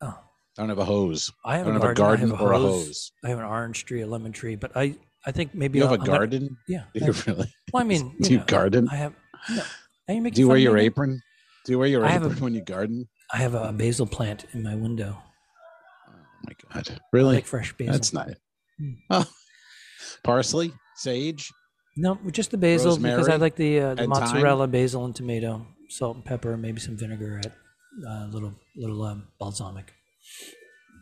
[0.00, 0.08] Oh.
[0.08, 1.30] I don't have a hose.
[1.44, 3.12] I I have, don't a, have a garden, garden I have or a hose.
[3.24, 5.92] I have an orange tree, a lemon tree, but I, I think maybe You have
[5.92, 6.56] I'll- a I'm garden?
[6.68, 6.84] yeah.
[6.94, 7.54] Do I- you really?
[7.72, 8.88] well, I mean, Do you know, garden?
[8.90, 9.12] I have.
[9.50, 9.62] No.
[10.08, 11.20] You Do you wear your apron?
[11.64, 13.08] Do you wear your I have a- apron when you garden?
[13.32, 15.20] I have a basil plant in my window.
[16.08, 16.12] Oh
[16.44, 16.88] my god!
[16.90, 17.34] I Really?
[17.36, 17.92] like fresh basil.
[17.92, 18.28] That's not.
[18.78, 18.92] Hmm.
[19.10, 19.24] Oh.
[20.22, 21.50] Parsley, sage.
[21.96, 24.20] No, just the basil because I Rosemary like the uh, the and thyme?
[24.22, 27.46] mozzarella, basil, and tomato, salt and pepper, maybe some vinaigrette,
[28.06, 29.92] uh, a little little um, balsamic.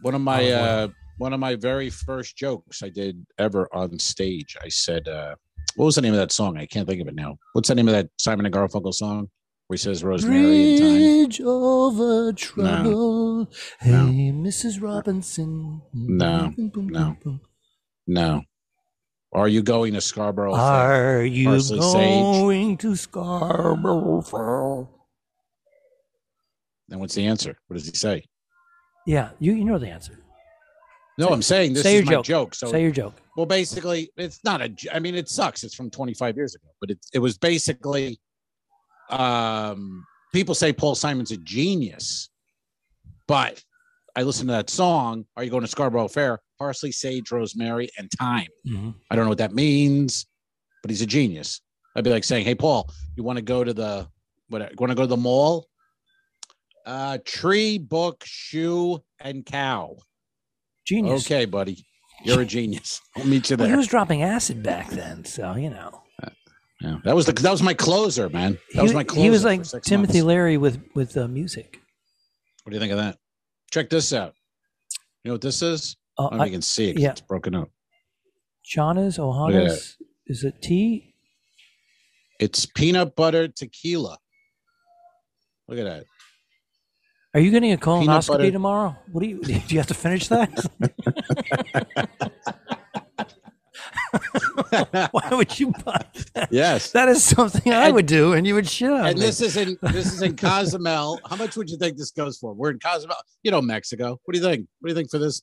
[0.03, 4.57] One of my uh, one of my very first jokes I did ever on stage.
[4.63, 5.35] I said, uh,
[5.77, 6.59] "What was the name of that song?
[6.59, 7.39] I can't think of it now.
[7.53, 9.29] What's the name of that Simon and Garfunkel song
[9.67, 13.45] where he says Rosemary and thyme?" Bridge over trouble.
[13.45, 13.49] No.
[13.81, 14.83] Hey, Mrs.
[14.83, 15.83] Robinson.
[15.95, 16.53] No.
[16.57, 16.99] Boom, boom, No.
[17.05, 17.41] boom, boom.
[18.07, 18.43] No.
[19.35, 20.55] Are you going to Scarborough?
[20.55, 21.19] Fair?
[21.21, 22.23] Are you Parsley, sage.
[22.23, 24.87] going to Scarborough Fair?
[26.89, 27.59] Then what's the answer?
[27.67, 28.25] What does he say?
[29.07, 30.19] Yeah, you you know the answer.
[31.19, 32.25] No, Say- I'm saying this say is your my joke.
[32.25, 32.55] joke.
[32.55, 33.15] So Say your joke.
[33.37, 34.73] Well, basically, it's not a.
[34.93, 35.65] I mean, it sucks.
[35.65, 38.21] It's from 25 years ago, but it it was basically.
[39.11, 42.31] Um, people say Paul Simon's a genius,
[43.27, 43.63] but
[44.17, 45.27] I listened to that song.
[45.37, 46.41] Are you going to Scarborough Fair?
[46.59, 48.47] Parsley, sage, rosemary, and thyme.
[48.67, 48.95] Mhm.
[49.11, 50.27] I don't know what that means,
[50.83, 51.61] but he's a genius.
[51.97, 54.09] I'd be like saying, "Hey, Paul, you want to go to the
[54.49, 54.61] what?
[54.79, 55.69] Want to go to the mall?
[56.87, 59.97] Uh, tree, book, shoe, and cow.
[60.85, 61.25] Genius.
[61.25, 61.87] Okay, buddy,
[62.25, 63.01] you're a genius.
[63.17, 63.75] I'll meet you Well, there.
[63.75, 66.03] he was dropping acid back then, so you know.
[66.81, 68.59] Yeah, that was the that was my closer, man.
[68.75, 69.23] That was my closer.
[69.23, 70.27] he was like Timothy months.
[70.27, 71.81] Leary with with uh, music.
[72.65, 73.17] What do you think of that?
[73.71, 74.35] Check this out.
[75.23, 75.97] You know what this is?
[76.19, 76.99] I Uh, don't I, can see it.
[76.99, 77.11] yeah.
[77.11, 77.71] It's broken up.
[78.63, 79.19] Chana's.
[79.19, 79.97] Ohana's.
[80.27, 81.15] Is it tea?
[82.41, 84.19] It's peanut butter tequila.
[85.69, 86.05] Look at that.
[87.35, 88.97] Are you getting a colonoscopy tomorrow?
[89.11, 89.53] What do you do?
[89.69, 90.51] You have to finish that?
[95.11, 96.49] Why would you buy that?
[96.53, 96.93] yes.
[96.93, 99.25] That is something I And- would do, and you would shit on And me.
[99.27, 101.21] this is in this is in Cozumel.
[101.29, 102.55] How much would you think this goes for?
[102.55, 104.19] We're in Cozumel, you know, Mexico.
[104.25, 104.67] What do you think?
[104.81, 105.43] What do you think for this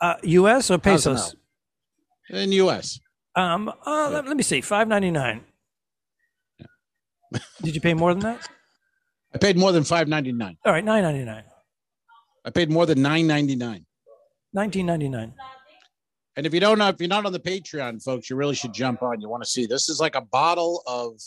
[0.00, 0.70] uh, U.S.
[0.70, 1.34] or pesos?
[2.30, 3.00] In U.S.?
[3.34, 4.60] Um, uh, let, let me see.
[4.60, 5.44] Five ninety nine.
[7.62, 8.48] Did you pay more than that?
[9.34, 10.56] I paid more than five ninety nine.
[10.64, 11.44] All right, nine ninety nine.
[12.44, 13.84] I paid more than nine ninety nine.
[14.52, 15.34] Nineteen ninety nine.
[16.36, 18.72] And if you don't know, if you're not on the Patreon, folks, you really should
[18.72, 19.20] jump on.
[19.20, 21.20] You want to see this is like a bottle of.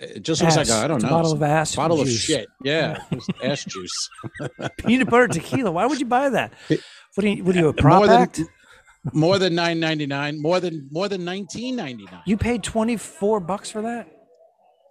[0.00, 1.76] It just looks like a, I don't it's know A bottle of ass.
[1.76, 2.20] bottle of juice.
[2.20, 2.48] shit.
[2.62, 2.98] Yeah,
[3.42, 4.10] ass juice.
[4.78, 5.70] Peanut butter tequila.
[5.70, 6.52] Why would you buy that?
[7.14, 7.44] What are you?
[7.44, 7.66] What are you?
[7.66, 8.46] A uh, More prop than-
[9.12, 10.42] More than nine ninety nine.
[10.42, 12.22] More than more than nineteen ninety nine.
[12.26, 14.08] You paid twenty four bucks for that.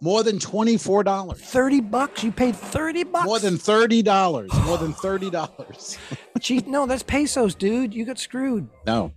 [0.01, 1.39] More than twenty four dollars.
[1.39, 2.23] Thirty bucks.
[2.23, 3.25] You paid thirty bucks.
[3.25, 4.51] More than thirty dollars.
[4.65, 5.97] More than thirty dollars.
[6.39, 7.93] Gee, no, that's pesos, dude.
[7.93, 8.69] You got screwed.
[8.85, 9.13] No,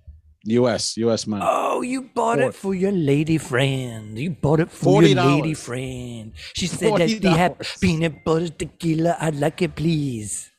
[0.47, 0.97] U.S.
[0.97, 1.27] U.S.
[1.27, 1.45] money.
[1.47, 2.49] Oh, you bought Four.
[2.49, 4.19] it for your lady friend.
[4.19, 5.37] You bought it for your $40.
[5.37, 6.33] lady friend.
[6.55, 7.81] She said that they have $40.
[7.81, 9.17] peanut butter tequila.
[9.21, 10.51] I'd like it, please.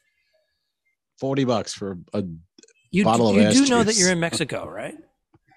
[1.19, 2.23] Forty bucks for a.
[2.91, 4.95] You, Bottle of you do know that you're in Mexico, right?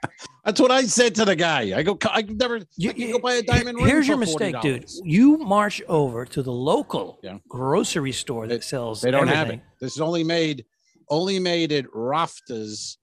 [0.45, 1.77] That's what I said to the guy.
[1.79, 1.99] I go.
[2.05, 2.61] I never.
[2.77, 3.87] You, I can go buy a diamond ring.
[3.87, 4.87] here's your mistake, dude.
[4.87, 5.01] $40.
[5.05, 7.39] You march over to the local Yeah.
[7.49, 9.03] grocery store that sells.
[9.03, 9.61] They don't have it.
[9.81, 10.65] This is only made,
[11.11, 12.97] only made at Raftas,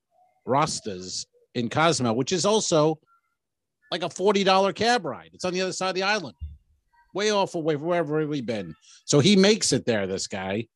[0.47, 2.99] Rastas in Cozumel, which is also
[3.91, 5.31] like a forty dollar cab ride.
[5.33, 6.35] It's on the other side of the island,
[7.13, 8.73] way off away from wherever we've been.
[9.05, 10.07] So he makes it there.
[10.07, 10.67] This guy,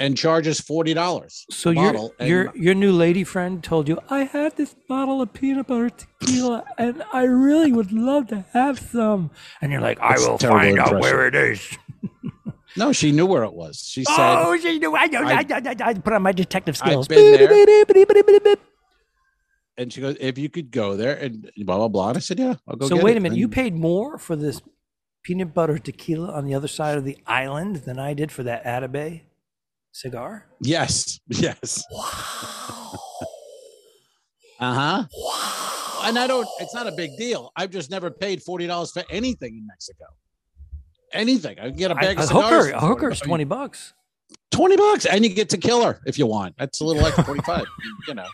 [0.00, 1.44] and charges forty dollars.
[1.50, 5.66] So your your your new lady friend told you I had this bottle of peanut
[5.66, 9.30] butter tequila and I really would love to have some.
[9.60, 11.78] And you're like, I will find out where it is.
[12.76, 13.78] no, she knew where it was.
[13.78, 14.14] She said,
[14.46, 14.94] oh, she knew.
[14.96, 15.22] I know.
[15.22, 17.08] I, I- I, I, put on my detective skills.
[17.08, 17.48] been there.
[19.78, 22.08] And she goes, if you could go there and blah blah blah.
[22.08, 22.88] And I said, yeah, I'll go.
[22.88, 23.34] So wait it." a minute.
[23.34, 24.60] And You paid more for this
[25.22, 28.64] peanut butter tequila on the other side of the island than I did for that
[28.64, 29.22] Atabey
[29.92, 30.46] cigar.
[30.60, 31.84] Yes, yes.
[31.92, 32.98] Wow.
[34.60, 35.04] Uh huh.
[35.12, 36.00] wow.
[36.08, 36.48] and I don't.
[36.58, 37.52] It's not a big deal.
[37.56, 40.04] I've just never paid forty dollars for anything in Mexico.
[41.12, 41.58] Anything.
[41.60, 42.66] I can get a I- bag a of cigars.
[42.66, 43.94] hooker, a hooker's twenty bucks.
[44.50, 46.54] Twenty bucks, and you get to kill her if you want.
[46.58, 47.66] That's a little extra twenty five.
[48.08, 48.26] you know,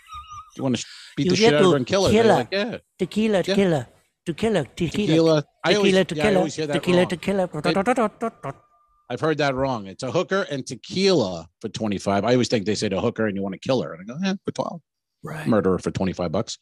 [0.56, 0.86] you want to
[1.16, 2.12] beat You the shit out of her and kill her.
[2.12, 2.48] They're her.
[2.50, 3.88] yeah, Tequila, tequila,
[4.26, 5.44] tequila, tequila, tequila.
[5.64, 7.08] I tequila, yeah, always tequila, that tequila, wrong.
[7.08, 8.54] tequila.
[9.10, 9.86] I've heard that wrong.
[9.86, 12.24] It's a hooker and tequila for twenty five.
[12.24, 14.14] I always think they say a hooker and you want to kill her, and I
[14.14, 14.80] go, eh, for twelve.
[15.24, 15.46] Right.
[15.46, 16.58] murder her for 25 bucks.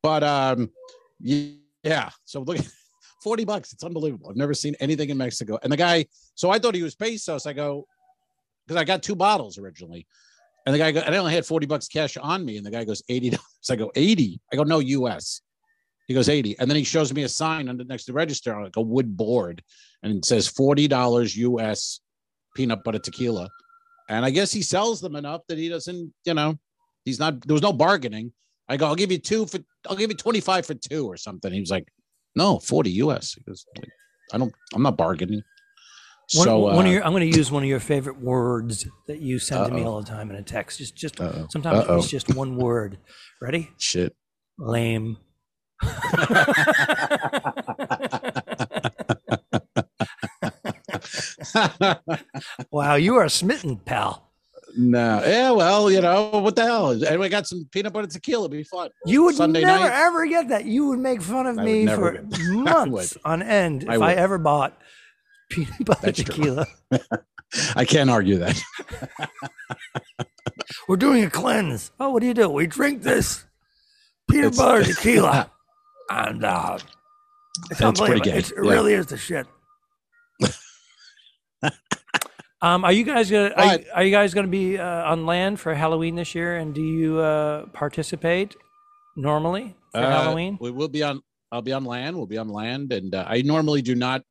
[0.00, 0.70] But um
[1.18, 2.58] yeah, so look
[3.24, 3.72] 40 bucks.
[3.72, 4.30] It's unbelievable.
[4.30, 5.58] I've never seen anything in Mexico.
[5.62, 7.44] And the guy, so I thought he was pesos.
[7.44, 7.86] I go,
[8.66, 10.06] because I got two bottles originally.
[10.66, 12.56] And the guy and I only had 40 bucks cash on me.
[12.56, 13.38] And the guy goes, $80.
[13.70, 14.40] I go, 80.
[14.52, 15.42] I go, no, US.
[16.06, 16.58] He goes, 80.
[16.58, 19.16] And then he shows me a sign under next to the register, like a wood
[19.16, 19.62] board,
[20.02, 22.00] and it says $40 US
[22.54, 23.48] peanut butter tequila.
[24.08, 26.58] And I guess he sells them enough that he doesn't, you know,
[27.04, 28.32] he's not, there was no bargaining.
[28.68, 31.52] I go, I'll give you two for, I'll give you 25 for two or something.
[31.52, 31.88] He was like,
[32.36, 33.32] no, 40 US.
[33.32, 33.64] He goes,
[34.32, 35.42] I don't, I'm not bargaining.
[36.32, 38.86] One, so, one uh, of your, I'm going to use one of your favorite words
[39.06, 40.78] that you send to me all the time in a text.
[40.78, 41.48] Just, just Uh-oh.
[41.50, 41.98] sometimes Uh-oh.
[41.98, 42.98] it's just one word.
[43.42, 43.70] Ready?
[43.78, 44.16] shit.
[44.58, 45.18] Lame.
[52.70, 54.30] wow, you are smitten, pal.
[54.76, 55.22] no.
[55.26, 56.90] Yeah, well, you know, what the hell?
[56.92, 58.46] And we got some peanut butter tequila.
[58.46, 58.90] It'd be fun.
[59.04, 59.92] You would Sunday never night.
[60.06, 60.64] ever get that.
[60.64, 64.78] You would make fun of I me for months on end if I ever bought
[65.54, 66.66] peanut butter That's tequila.
[67.76, 68.60] I can't argue that.
[70.88, 71.90] We're doing a cleanse.
[72.00, 72.48] Oh, what do you do?
[72.48, 73.44] We drink this
[74.30, 75.50] peanut It's- butter tequila,
[76.10, 76.78] and uh,
[77.70, 78.70] it's That's pretty gay, It's, it yeah.
[78.70, 79.46] really is the shit.
[82.62, 85.60] um, are you guys gonna are, you, are you guys gonna be uh, on land
[85.60, 86.56] for Halloween this year?
[86.56, 88.56] And do you uh, participate
[89.16, 90.58] normally for Uh, Halloween?
[90.60, 91.20] We will be on.
[91.52, 92.16] I'll be on land.
[92.16, 94.22] We'll be on land, and uh, I normally do not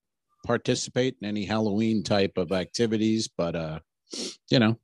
[0.45, 3.27] participate in any Halloween type of activities.
[3.27, 3.79] But uh,
[4.49, 4.77] you know,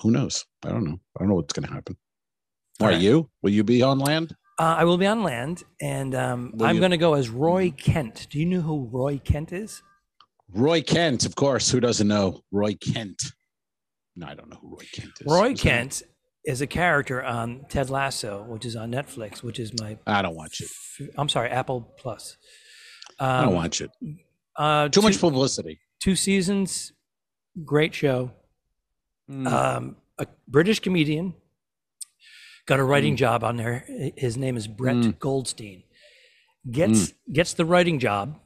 [0.00, 0.44] who knows?
[0.64, 0.98] I don't know.
[1.16, 1.96] I don't know what's going to happen.
[2.80, 3.00] Are Alright.
[3.00, 3.30] you?
[3.42, 4.34] Will you be on land?
[4.58, 7.70] Uh, I will be on land, and um, I'm you- going to go as Roy
[7.76, 8.28] Kent.
[8.30, 9.82] Do you know who Roy Kent is?
[10.52, 11.70] Roy Kent, of course.
[11.70, 13.20] Who doesn't know Roy Kent?
[14.14, 15.26] No, I don't know who Roy Kent is.
[15.26, 16.02] Roy Is Kent
[16.44, 19.98] is a character on Ted Lasso, which is on Netflix, which is my.
[20.06, 20.70] I don't watch it.
[21.18, 22.36] I'm sorry, Apple Plus.
[23.18, 23.90] I Um, don't watch it.
[24.56, 25.80] Uh, Too two, much publicity.
[26.00, 26.92] Two seasons,
[27.64, 28.30] great show.
[29.30, 29.46] Mm.
[29.50, 31.34] um, a British comedian,
[32.66, 32.88] got a Mm.
[32.88, 33.86] writing job on there.
[34.16, 35.82] His name is Brett Goldstein.
[36.70, 38.38] Gets gets the writing job.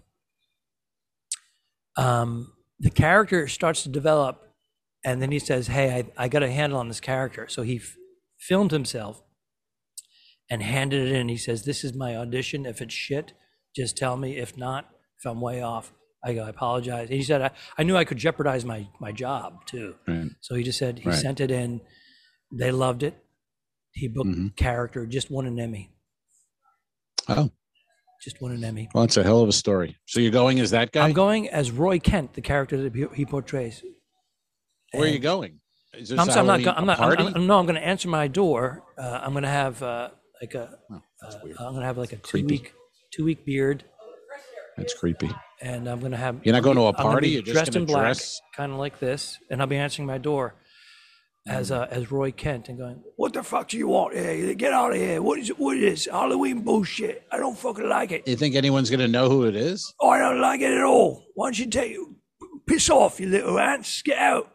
[1.97, 4.55] Um, the character starts to develop,
[5.05, 7.77] and then he says, "Hey, I, I got a handle on this character." So he
[7.77, 7.97] f-
[8.39, 9.23] filmed himself
[10.51, 11.29] and handed it in.
[11.29, 12.67] He says, "This is my audition.
[12.67, 13.33] If it's shit,
[13.75, 14.37] just tell me.
[14.39, 14.89] If not,
[15.19, 15.93] if I'm way off,
[16.25, 19.13] I go, I apologize." And he said, I, "I knew I could jeopardize my my
[19.13, 20.29] job too." Right.
[20.41, 21.19] So he just said he Right.
[21.19, 21.81] sent it in.
[22.53, 23.15] They loved it.
[23.93, 24.57] He booked Mhm.
[24.57, 25.91] character, just won an Emmy.
[27.29, 27.51] Oh,
[28.23, 28.89] Just won an Emmy.
[28.95, 29.97] well, it's a hell of a story.
[30.07, 31.05] So you're going as that guy?
[31.05, 33.83] I'm going as Roy Kent, the character that he, portrays.
[34.93, 35.61] Where are you going?
[35.95, 36.63] Is this I'm, sorry, I'm not.
[36.63, 37.01] Go- I'm not.
[37.01, 38.85] I'm, I'm, no, I'm going to answer my door.
[38.97, 40.11] Uh, I'm going to have uh,
[40.41, 40.79] like a.
[40.91, 41.35] Oh, Uh.
[41.43, 42.73] I'm going to have like a two week,
[43.13, 43.85] two week beard,
[44.79, 45.31] That's creepy.
[45.61, 46.41] and I'm going to have.
[46.45, 47.31] You're not going to a gonna party?
[47.31, 48.41] You're just dressed in black, dress?
[48.57, 50.55] kind of like this, and I'll be answering my door
[51.47, 54.55] as uh, as Roy Kent and going, "What the fuck do you want here?
[54.55, 55.21] Get out of here!
[55.21, 57.25] What is what is this Halloween bullshit?
[57.33, 58.29] I don't fucking like it.
[58.29, 59.93] You think anyone's going to know who it is?
[60.01, 61.25] Oh, I don't like it at all.
[61.35, 61.97] Why don't you take
[62.67, 64.03] piss off, you little ants?
[64.03, 64.55] Get out."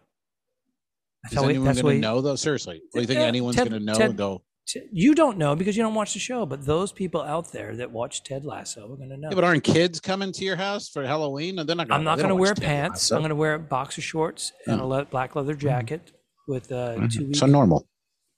[1.23, 2.35] That's Is anyone that's gonna know, though?
[2.35, 2.81] Seriously.
[2.93, 4.43] Do you think Yeah, anyone's to know Ted- and go, T-
[4.91, 7.91] You don't know because you don't watch the show, but those people out there that
[7.91, 9.29] watch Ted Lasso are going to know.
[9.29, 11.59] yeah, but aren't kids coming to your house for Halloween?
[11.59, 13.11] And they're not gonna, I'm not going to wear Ted pants.
[13.11, 13.15] Lasso.
[13.15, 14.87] I'm going to wear boxer shorts and a Oh.
[14.87, 16.13] le- black leather jacket
[16.47, 17.11] with uh, Mhm.
[17.13, 17.87] two weeks So normal.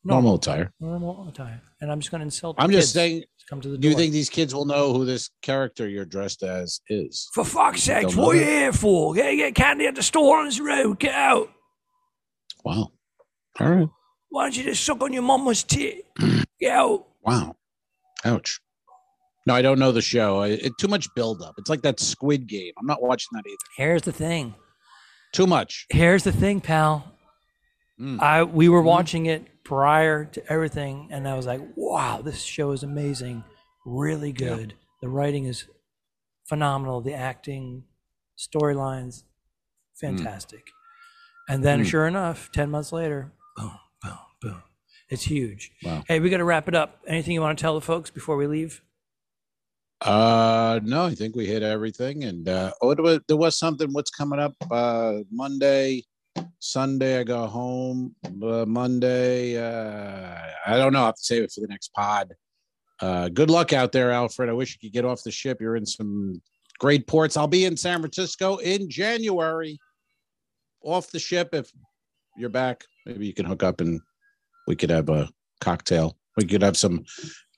[0.03, 0.73] normal, Normal attire.
[0.79, 1.61] normal attire.
[1.81, 2.55] And I'm just going to insult.
[2.59, 5.29] I'm just saying, come to the do you think these kids will know who this
[5.43, 7.29] character you're dressed as is?
[7.33, 9.13] For fuck's sakes, what are you here for?
[9.13, 10.99] Get, get candy at the store on this road.
[10.99, 11.49] Get out.
[12.63, 12.91] Wow.
[13.59, 13.89] All right.
[14.35, 16.05] Why don't you just suck on your mama's tit?
[16.59, 17.07] Get out.
[17.23, 17.55] Wow.
[18.25, 18.59] Ouch.
[19.47, 20.39] No, I don't know the show.
[20.39, 21.55] I, it, too much buildup.
[21.57, 22.73] It's like that Squid Game.
[22.77, 23.55] I'm not watching that either.
[23.77, 24.53] Here's the thing.
[25.31, 25.85] Too much.
[25.89, 27.09] Here's the thing, pal.
[27.97, 28.19] Mm.
[28.21, 28.85] I we were Mhm.
[28.87, 33.45] watching it prior to everything, and I was like, "Wow, this show is amazing,
[33.85, 34.49] really Yeah.
[34.57, 34.73] good.
[35.01, 35.63] The writing is
[36.49, 36.99] phenomenal.
[36.99, 37.85] The acting,
[38.37, 39.23] storylines,
[39.93, 40.67] fantastic."
[41.47, 41.85] And then, Mm.
[41.85, 43.79] sure enough, ten months later, boom,
[44.41, 44.63] boom,
[45.09, 45.71] it's huge.
[45.83, 46.03] Wow.
[46.07, 46.99] Hey, we got to wrap it up.
[47.07, 48.81] Anything you want to tell the folks before we leave?
[50.01, 52.25] Uh, no, I think we hit everything.
[52.25, 53.91] And uh, oh, there was, there was something.
[53.93, 54.53] What's coming up?
[54.69, 56.03] Uh, Monday,
[56.59, 57.19] Sunday.
[57.19, 58.15] I go home.
[58.25, 59.57] Uh, Monday.
[59.57, 61.03] Uh, I don't know.
[61.03, 62.33] I have to save it for the next pod.
[63.01, 64.49] Uh, good luck out there, Alfred.
[64.49, 65.59] I wish you could get off the ship.
[65.59, 66.41] You're in some
[66.79, 67.37] great ports.
[67.37, 69.79] I'll be in San Francisco in January.
[70.81, 71.49] Off the ship.
[71.53, 71.71] If
[72.37, 74.01] you're back, maybe you can hook up and
[74.67, 75.29] we could have a
[75.61, 76.17] cocktail.
[76.37, 77.05] We could have some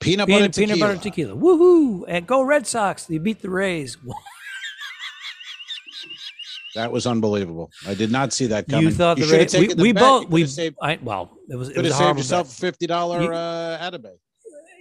[0.00, 0.66] peanut, Peanut, butter tequila.
[0.74, 1.34] peanut butter tequila.
[1.36, 2.04] Woohoo!
[2.06, 3.04] And go Red Sox.
[3.06, 3.96] They beat the Rays.
[6.74, 7.70] That was unbelievable.
[7.86, 8.84] I did not see that coming.
[8.86, 9.54] You thought the Rays?
[9.56, 12.46] We, we both we saved, I, well, it was it could was have saved yourself
[12.48, 12.56] bet.
[12.56, 14.12] a fifty dollar You- uh, Atabey.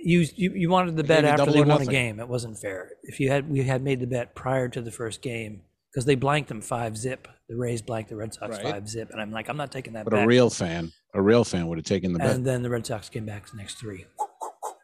[0.04, 2.20] You, you you wanted the bet after they won a game.
[2.20, 2.92] It wasn't fair.
[3.04, 5.62] If you had we had made the bet prior to the first game
[5.98, 7.28] because they blanked them five zip.
[7.50, 8.72] The Rays blanked the Red Sox Right.
[8.72, 10.26] five zip, and I'm like, I'm not taking that But bet.
[10.26, 12.36] a real fan, a real fan would have taken the bet.
[12.36, 14.06] and then the Red Sox came back the next three.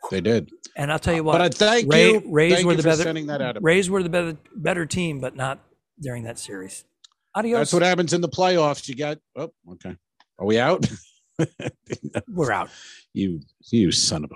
[0.10, 0.50] they did.
[0.76, 2.24] And I'll tell you what, But I thank Ray- you.
[2.26, 3.04] Rays thank were you the better.
[3.04, 3.62] sending that out.
[3.62, 5.60] Rays were the better better team, but not
[6.02, 6.84] during that series.
[7.36, 7.60] Adios.
[7.60, 8.90] That's what happens in the playoffs.
[8.90, 9.20] You got.
[9.36, 9.96] Oh, okay.
[10.40, 10.84] Are we out?
[12.28, 12.72] We're out.
[13.14, 14.36] you, you son of a